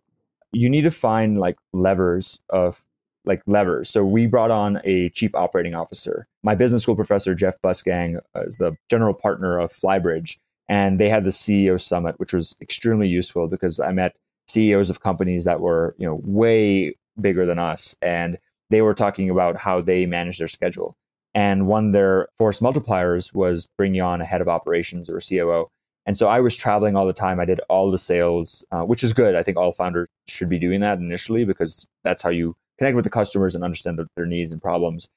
[0.53, 2.85] you need to find like levers of
[3.25, 3.89] like levers.
[3.89, 6.27] So we brought on a chief operating officer.
[6.43, 11.09] My business school professor Jeff Bussgang uh, is the general partner of Flybridge, and they
[11.09, 14.17] had the CEO summit, which was extremely useful because I met
[14.49, 18.39] CEOs of companies that were you know way bigger than us, and
[18.71, 20.97] they were talking about how they manage their schedule.
[21.35, 25.21] And one of their force multipliers was bringing on a head of operations or a
[25.21, 25.69] COO.
[26.05, 27.39] And so I was traveling all the time.
[27.41, 29.35] I did all the sales, uh, which is good.
[29.37, 33.05] I think all founders should be doing that initially because that's how you connect with
[33.05, 35.09] the customers and understand their- needs and problems.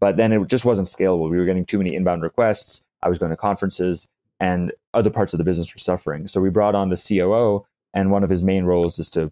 [0.00, 1.28] But then it just wasn't scalable.
[1.30, 2.82] We were getting too many inbound requests.
[3.02, 4.08] I was going to conferences
[4.40, 6.26] and other parts of the business were suffering.
[6.26, 9.30] So we brought on the COO, and one of his main roles is to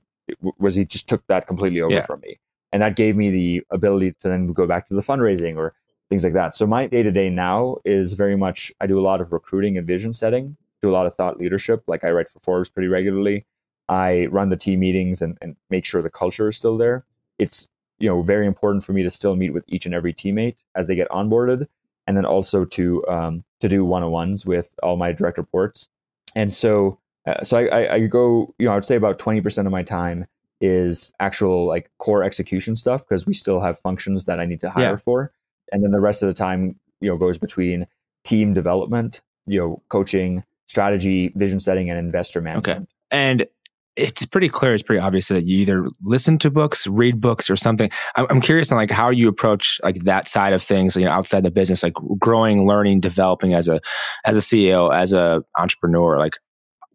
[0.59, 2.03] was he just took that completely over Yeah.
[2.03, 2.39] from me,
[2.70, 5.72] and that gave me the ability to then go back to the fundraising or
[6.09, 6.54] things like that.
[6.54, 9.76] So my day to day now is very much I do a lot of recruiting
[9.76, 11.82] and vision setting, do a lot of thought leadership.
[11.86, 13.44] Like I write for Forbes pretty regularly.
[13.88, 17.04] I run the team meetings and, and make sure the culture is still there.
[17.38, 20.56] It's you know very important for me to still meet with each and every teammate
[20.74, 21.66] as they get onboarded,
[22.06, 25.88] and then also to um, to do one on ones with all my direct reports.
[26.34, 29.40] And so uh, so I, I, I go you know I would say about twenty
[29.40, 30.26] percent of my time
[30.61, 34.70] is actual like core execution stuff because we still have functions that I need to
[34.70, 34.96] hire Yeah.
[34.96, 35.32] for,
[35.72, 37.86] and then the rest of the time you know goes between
[38.24, 42.78] team development, you know, coaching, strategy, vision setting, and investor management.
[42.78, 43.46] Okay, And
[43.96, 47.56] it's pretty clear, it's pretty obvious that you either listen to books, read books, or
[47.56, 47.90] something.
[48.14, 51.10] I'm, I'm curious on like how you approach like that side of things, you know,
[51.10, 53.80] outside the business, like growing, learning, developing as a
[54.24, 56.18] as a CEO, as a entrepreneur.
[56.18, 56.34] Like,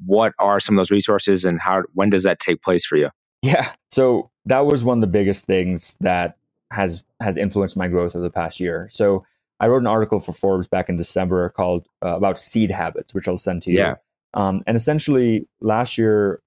[0.06, 3.10] what are some of those resources, and how when does that take place for you?
[3.42, 6.38] Yeah, so that was one of the biggest things that
[6.72, 8.90] has has influenced my growth over the past year.
[8.92, 9.26] So
[9.60, 13.28] I wrote an article for Forbes back in December called uh, about seed habits, which
[13.28, 13.78] I'll send to you.
[13.80, 13.96] Yeah.
[14.34, 16.42] Um, and essentially, last year,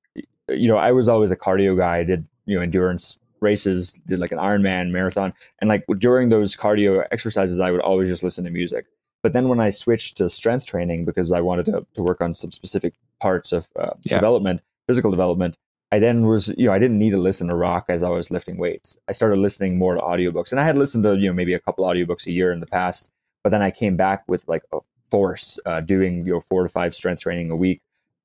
[0.48, 1.98] you know, I was always a cardio guy.
[1.98, 6.56] I did you know endurance races, did like an Ironman marathon, and like during those
[6.56, 8.86] cardio exercises, I would always just listen to music.
[9.22, 12.34] But then when I switched to strength training because I wanted to, to work on
[12.34, 14.18] some specific parts of uh, yeah.
[14.18, 15.56] development, physical development,
[15.92, 18.30] I then was, you know, I didn't need to listen to rock as I was
[18.30, 18.98] lifting weights.
[19.08, 20.50] I started listening more to audiobooks.
[20.50, 22.66] And I had listened to, you know, maybe a couple audiobooks a year in the
[22.66, 23.10] past,
[23.44, 24.78] but then I came back with like a
[25.10, 27.80] force, uh, doing, you know, four to five strength training a week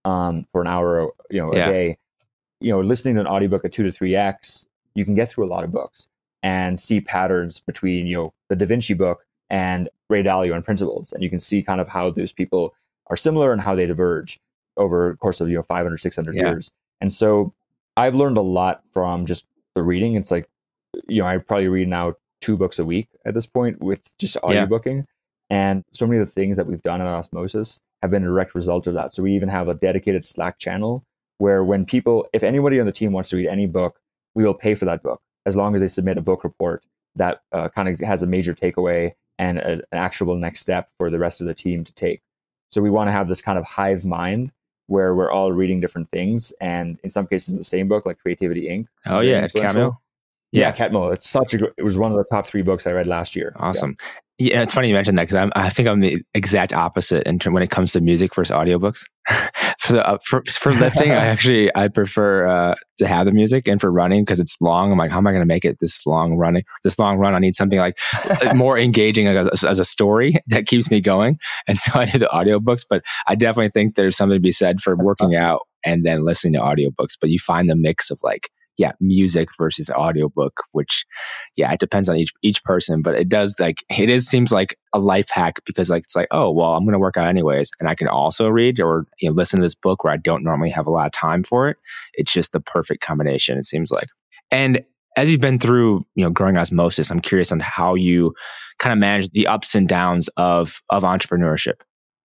[0.06, 1.68] um, for an hour, you know, yeah.
[1.68, 1.98] a day.
[2.60, 5.46] You know, listening to an audiobook at two to three X, you can get through
[5.46, 6.10] a lot of books
[6.44, 11.14] and see patterns between, you know, the Da Vinci book and Ray Dalio and Principles.
[11.14, 12.74] And you can see kind of how those people
[13.08, 14.40] are similar and how they diverge
[14.78, 16.42] over the course of, you know, 500, 600 yeah.
[16.42, 16.72] years.
[17.02, 17.54] And so
[17.98, 19.46] I've learned a lot from just
[19.76, 20.16] the reading.
[20.16, 20.48] It's like,
[21.08, 24.38] you know, I probably read now two books a week at this point with just
[24.38, 24.98] audiobooking.
[24.98, 25.04] Yeah.
[25.50, 28.56] And so many of the things that we've done at Osmosis have been a direct
[28.56, 29.14] result of that.
[29.14, 31.04] So we even have a dedicated Slack channel
[31.40, 34.00] where when people, if anybody on the team wants to read any book,
[34.34, 36.86] we will pay for that book as long as they submit a book report
[37.16, 41.10] that uh, kind of has a major takeaway and a, an actionable next step for
[41.10, 42.22] the rest of the team to take.
[42.70, 44.52] So we want to have this kind of hive mind
[44.92, 48.68] where we're all reading different things, and in some cases the same book, like Creativity
[48.68, 48.86] Inc.
[49.06, 49.98] Oh yeah, Catmull.
[50.52, 51.14] Yeah, yeah Catmull.
[51.14, 51.58] It's such a.
[51.58, 53.54] Great, It was one of the top three books I read last year.
[53.56, 53.96] Awesome.
[54.00, 54.20] Yeah.
[54.42, 57.54] Yeah, it's funny you mentioned that because I think I'm the exact opposite in term,
[57.54, 59.06] when it comes to music versus audiobooks.
[59.82, 63.68] for, the, uh, for, for lifting, I actually I prefer uh, to have the music,
[63.68, 64.92] and for running because it's long.
[64.92, 66.64] I'm like, how am I going to make it this long running?
[66.84, 67.98] This long run, I need something like
[68.56, 71.40] more engaging as, as, a story that keeps me going.
[71.68, 74.82] And so I do the audiobooks, but I definitely think there's something to be said
[74.82, 77.18] for working out and then listening to audiobooks.
[77.20, 78.50] But you find the mix of like
[78.82, 81.06] yeah, music versus audiobook, which
[81.56, 84.76] yeah, it depends on each each person, but it does like it is seems like
[84.92, 87.70] a life hack because like it's like, oh well, I'm gonna work out anyways.
[87.80, 90.44] And I can also read or you know listen to this book where I don't
[90.44, 91.78] normally have a lot of time for it.
[92.16, 94.08] It's just the perfect combination, it seems like.
[94.50, 94.84] And
[95.16, 98.34] as you've been through, you know, growing osmosis, I'm curious on how you
[98.80, 101.82] kind of manage the ups and downs of of entrepreneurship.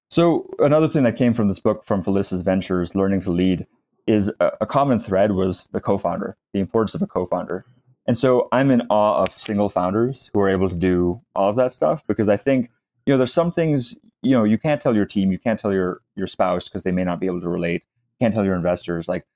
[0.09, 3.67] So another thing that came from this book from Felicis Ventures, Learning to Lead,
[4.09, 7.63] is a, common thread was the co-founder, the importance of a co-founder.
[8.07, 11.55] And so I'm in awe of single founders who are able to do all of
[11.57, 12.71] that stuff because I think,
[13.05, 15.71] you know, there's some things, you know, you can't tell your team, you can't tell
[15.71, 17.83] your your spouse because they may not be able to relate.
[18.19, 19.27] You can't tell your investors like,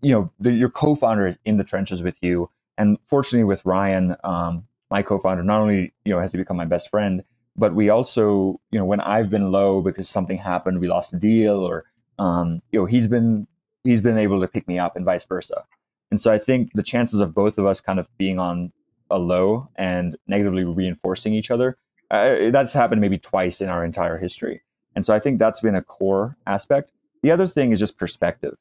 [0.00, 2.48] you know, the, your co-founder is in the trenches with you.
[2.78, 6.64] And fortunately with Ryan, um, my co-founder, not only, you know, has he become my
[6.64, 7.22] best friend,
[7.54, 11.18] but we also, you know, when I've been low because something happened, we lost a
[11.18, 11.84] deal or
[12.18, 13.46] um, you know, he's been
[13.84, 15.64] he's been able to pick me up and vice versa.
[16.10, 18.72] And so I think the chances of both of us kind of being on
[19.10, 21.78] a low and negatively reinforcing each other,
[22.10, 24.62] uh, that's happened maybe twice in our entire history.
[24.94, 26.92] And so I think that's been a core aspect.
[27.22, 28.56] The other thing is just perspective.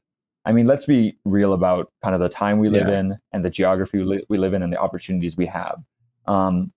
[0.45, 2.99] I mean, let's be real about kind of the time we live yeah.
[2.99, 5.83] in and the geography we, li- we, live in and the opportunities we have.
[6.25, 6.71] Um,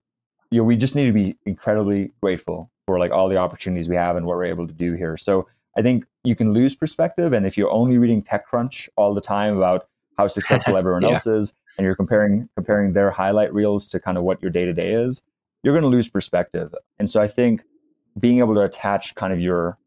[0.51, 3.95] you know, we just need to be incredibly grateful for like all the opportunities we
[3.95, 5.17] have and what we're able to do here.
[5.17, 5.47] So
[5.77, 7.33] I think you can lose perspective.
[7.33, 11.11] And if you're only reading TechCrunch all the time about how successful everyone yeah.
[11.11, 14.65] else is, and you're comparing comparing their highlight reels to kind of what your day
[14.65, 15.23] to day is,
[15.63, 16.73] you're going to lose perspective.
[16.99, 17.63] And so I think
[18.19, 19.77] being able to attach kind of your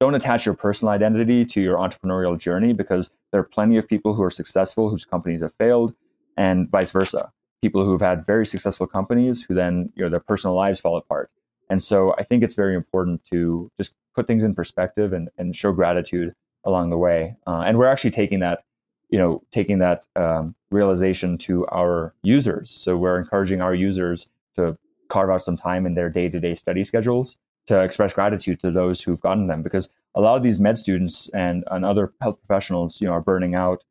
[0.00, 4.14] don't attach your personal identity to your entrepreneurial journey because there are plenty of people
[4.14, 5.94] who are successful whose companies have failed
[6.36, 7.32] and vice versa
[7.62, 11.30] people who've had very successful companies who then you know their personal lives fall apart
[11.68, 15.54] and so I think it's very important to just put things in perspective and, and
[15.54, 17.36] show gratitude along the way.
[17.46, 18.64] Uh, and we're actually taking that,
[19.08, 22.70] you know, taking that um, realization to our users.
[22.70, 24.76] So we're encouraging our users to
[25.08, 28.70] carve out some time in their day to day study schedules to express gratitude to
[28.70, 32.38] those who've gotten them because a lot of these med students and, and other health
[32.46, 33.82] professionals, you know, are burning out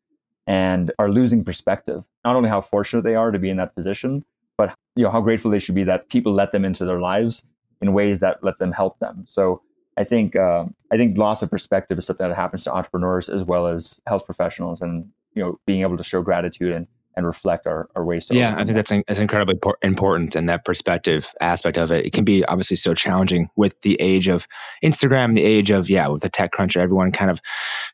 [0.48, 2.06] and are losing perspective.
[2.24, 4.24] Not only how fortunate they are to be in that position,
[4.58, 7.44] but you know how grateful they should be that people let them into their lives
[7.86, 9.24] in ways that let them help them.
[9.28, 9.62] So
[9.98, 13.44] I think uh, I think loss of perspective is something that happens to entrepreneurs as
[13.44, 17.68] well as health professionals, and you know being able to show gratitude and and reflect
[17.68, 18.30] our, our ways.
[18.32, 20.36] yeah, I think that's, that's incredibly important.
[20.36, 24.28] And that perspective aspect of it, it can be obviously so challenging with the age
[24.28, 24.48] of
[24.84, 27.42] Instagram, the age of, yeah, with the TechCrunch, everyone kind of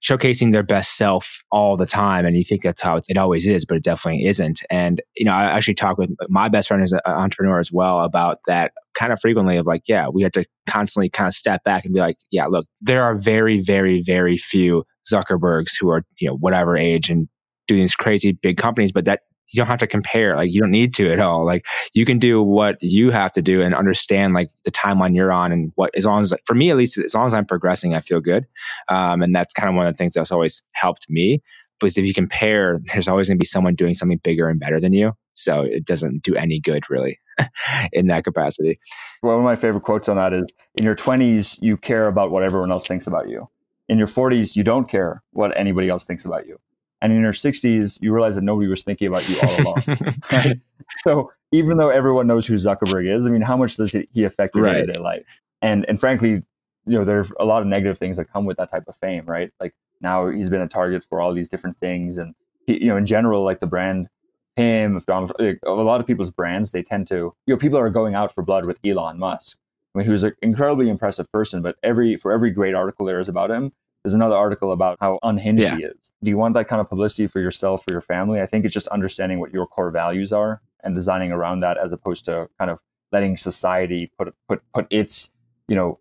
[0.02, 2.26] showcasing their best self all the time.
[2.26, 4.62] And you think that's how it always is, but it definitely isn't.
[4.70, 8.02] And, you know, I actually talk with my best friend as an entrepreneur as well
[8.02, 11.64] about that kind of frequently of like, yeah, we have to constantly kind of step
[11.64, 16.04] back and be like, yeah, look, there are very, very, very few Zuckerbergs who are,
[16.20, 17.28] you know, whatever age and
[17.68, 20.36] do these crazy big companies, but that you don't have to compare.
[20.36, 21.46] Like you don't need to at all.
[21.46, 25.32] Like you can do what you have to do and understand like the timeline you're
[25.32, 27.94] on and what as long as for me at least as long as I'm progressing,
[27.94, 28.46] I feel good.
[28.88, 31.42] Um, and that's kind of one of the things that's always helped me.
[31.80, 34.80] Because if you compare, there's always going to be someone doing something bigger and better
[34.80, 35.14] than you.
[35.34, 37.20] So it doesn't do any good really
[37.94, 38.80] in that capacity.
[39.22, 42.44] One of my favorite quotes on that is in your 20s, you care about what
[42.44, 43.48] everyone else thinks about you.
[43.88, 46.60] In your 40s, you don't care what anybody else thinks about you.
[47.02, 49.84] And in your 60s, you realize that nobody was thinking about you all along.
[50.32, 50.60] right?
[51.04, 54.56] So even though everyone knows who Zuckerberg is, I mean, how much does he affect
[54.56, 55.24] your day to day life?
[55.62, 56.44] And and frankly,
[56.86, 58.96] you know, there are a lot of negative things that come with that type of
[58.98, 59.52] fame, right?
[59.60, 62.34] Like now he's been a target for all these different things, and
[62.66, 64.10] he, you know, in general, like the brand,
[64.56, 67.90] him, Donald, like, a lot of people's brands, they tend to, you know, people are
[67.90, 69.58] going out for blood with Elon Musk.
[69.94, 73.20] I mean, he was an incredibly impressive person, but every for every great article there
[73.20, 73.74] is about him,
[74.04, 75.76] there's another article about how unhinged yeah.
[75.76, 76.12] he is.
[76.24, 78.42] Do you want that kind of publicity for yourself, for your family?
[78.42, 81.94] I think it's just understanding what your core values are and designing around that as
[81.94, 82.80] opposed to kind of
[83.12, 85.32] letting society put put put its,
[85.68, 86.00] you know,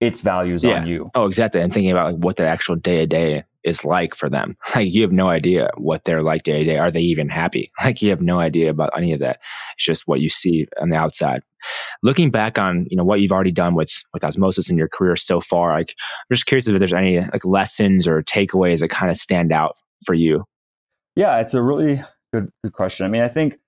[0.00, 0.80] its values yeah.
[0.80, 1.10] on you.
[1.14, 1.60] Oh, exactly.
[1.60, 4.56] And thinking about like what the actual day to day is like for them.
[4.74, 6.78] Like you have no idea what they're like day to day.
[6.78, 7.70] Are they even happy?
[7.84, 9.40] Like you have no idea about any of that.
[9.74, 11.42] It's just what you see on the outside.
[12.02, 15.16] Looking back on, you know, what you've already done with with osmosis in your career
[15.16, 15.94] so far, like
[16.30, 19.76] I'm just curious if there's any like lessons or takeaways that kind of stand out
[20.04, 20.44] for you.
[21.16, 22.02] Yeah, it's a really
[22.32, 23.06] good good question.
[23.06, 23.58] I mean, I think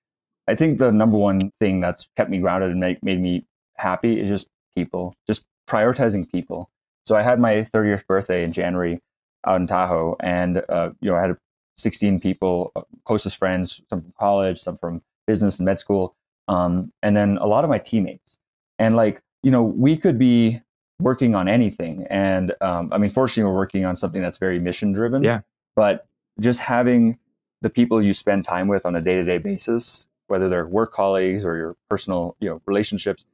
[0.47, 3.45] I think the number one thing that's kept me grounded and make, made me
[3.77, 6.69] happy is just people, just prioritizing people.
[7.05, 8.99] So I had my 30th birthday in January
[9.45, 11.37] out in Tahoe, and uh, you know I had
[11.77, 16.15] 16 people, uh, closest friends, some from college, some from business and med school,
[16.47, 18.39] um, and then a lot of my teammates.
[18.77, 20.61] And like you know, we could be
[20.99, 24.91] working on anything, and um, I mean, fortunately, we're working on something that's very mission
[24.91, 25.23] driven.
[25.23, 25.41] Yeah.
[25.75, 26.05] But
[26.39, 27.17] just having
[27.61, 30.93] the people you spend time with on a day to day basis, whether they're work
[30.93, 33.25] colleagues or your personal you know relationships,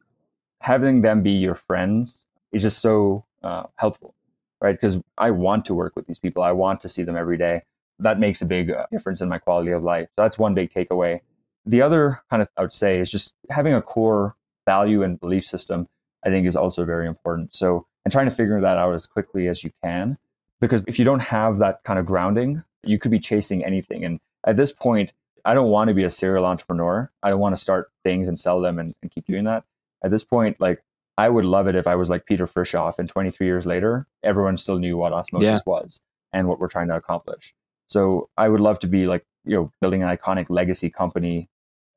[0.62, 4.16] having them be your friends is just so uh, helpful
[4.62, 4.76] right?
[4.76, 6.43] Because I want to work with these people.
[6.43, 7.64] I want to see them every day.
[7.99, 10.08] That makes a big uh, difference in my quality of life.
[10.16, 11.22] So that's one big takeaway.
[11.66, 14.36] The other kind of, I would say, is just having a core
[14.66, 15.88] value and belief system,
[16.26, 17.56] I think is also very important.
[17.56, 20.18] So, and trying to figure that out as quickly as you can.
[20.60, 24.06] Because if you don't have that kind of grounding, you could be chasing anything.
[24.06, 27.12] And at this point, I don't want to be a serial entrepreneur.
[27.22, 29.64] I don't want to start things and sell them and, and keep doing that.
[30.03, 30.84] At this point, like
[31.18, 34.57] I would love it if I was like Peter Frishauf and 23 years later, everyone
[34.57, 35.59] still knew what osmosis yeah.
[35.66, 36.01] was
[36.34, 37.53] and what we're trying to accomplish.
[37.88, 41.49] So I would love to be like, you know, building an iconic legacy company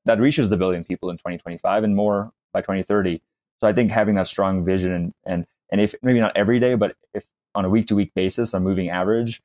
[0.04, 3.20] that reaches the billion people in 2025 and more by 2030.
[3.60, 6.76] So I think having that strong vision and and and if maybe not every day,
[6.76, 9.42] but if on a week to week basis, a moving average,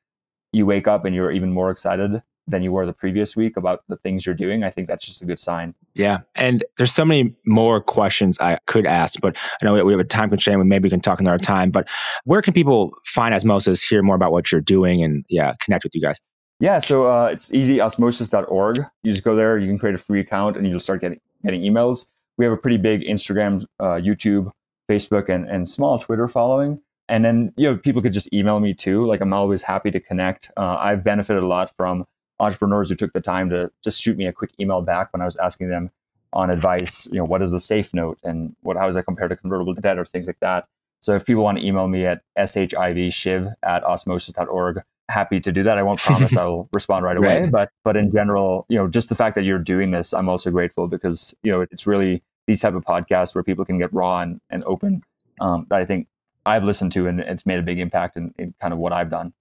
[0.52, 3.82] you wake up and you're even more excited than you were the previous week about
[3.88, 5.74] the things you're doing, I think that's just a good sign.
[5.94, 6.18] Yeah.
[6.34, 10.04] And there's so many more questions I could ask, but I know we have a
[10.04, 10.58] time constraint.
[10.58, 11.70] We maybe we can talk another time.
[11.70, 11.88] But
[12.24, 15.94] where can people find Osmosis, hear more about what you're doing, and yeah, connect with
[15.94, 16.20] you guys?
[16.60, 16.78] Yeah.
[16.78, 18.78] So uh, it's easy, osmosis.org.
[19.02, 21.62] You just go there, you can create a free account, and you'll start getting, getting
[21.62, 22.06] emails.
[22.36, 24.50] We have a pretty big Instagram, uh, YouTube,
[24.90, 26.80] Facebook, and, and small Twitter following.
[27.08, 29.06] And then, you know, people could just email me too.
[29.06, 30.50] Like I'm always happy to connect.
[30.56, 32.04] Uh, I've benefited a lot from
[32.40, 35.24] entrepreneurs who took the time to just shoot me a quick email back when I
[35.24, 35.90] was asking them
[36.32, 39.28] on advice, you know, what is the safe note and what how does that compare
[39.28, 40.66] to convertible debt or things like that.
[41.00, 45.78] So if people want to email me at shivshiv at osmosis.org, happy to do that.
[45.78, 47.50] I won't promise I'll respond right away, right.
[47.50, 50.50] but but in general, you know, just the fact that you're doing this, I'm also
[50.50, 54.20] grateful because, you know, it's really these type of podcasts where people can get raw
[54.20, 55.02] and, and open
[55.40, 56.08] um, that I think
[56.46, 59.10] I've listened to and it's made a big impact in, in kind of what I've
[59.10, 59.32] done.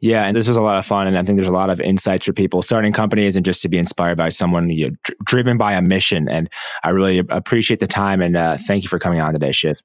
[0.00, 1.80] Yeah, and this was a lot of fun, and I think there's a lot of
[1.80, 5.18] insights for people starting companies and just to be inspired by someone you know, dr-
[5.24, 6.28] driven by a mission.
[6.28, 6.48] And
[6.82, 9.80] I really appreciate the time and uh, thank you for coming on today, Shiv.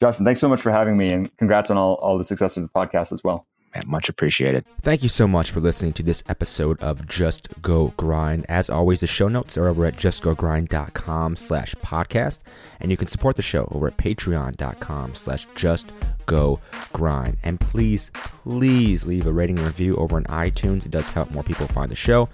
[0.00, 2.64] Justin, thanks so much for having me, and congrats on all, all the success of
[2.64, 3.46] the podcast as well.
[3.84, 4.64] Much appreciated.
[4.82, 8.46] Thank you so much for listening to this episode of Just Go Grind.
[8.48, 12.40] As always, the show notes are over at justgogrind.com slash podcast,
[12.80, 15.90] and you can support the show over at patreon.com slash just
[16.26, 16.60] go
[16.92, 17.36] grind.
[17.42, 20.86] And please, please leave a rating and review over on iTunes.
[20.86, 22.28] It does help more people find the show.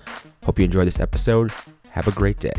[0.44, 1.52] Hope you enjoy this episode.
[1.90, 2.54] Have a great day.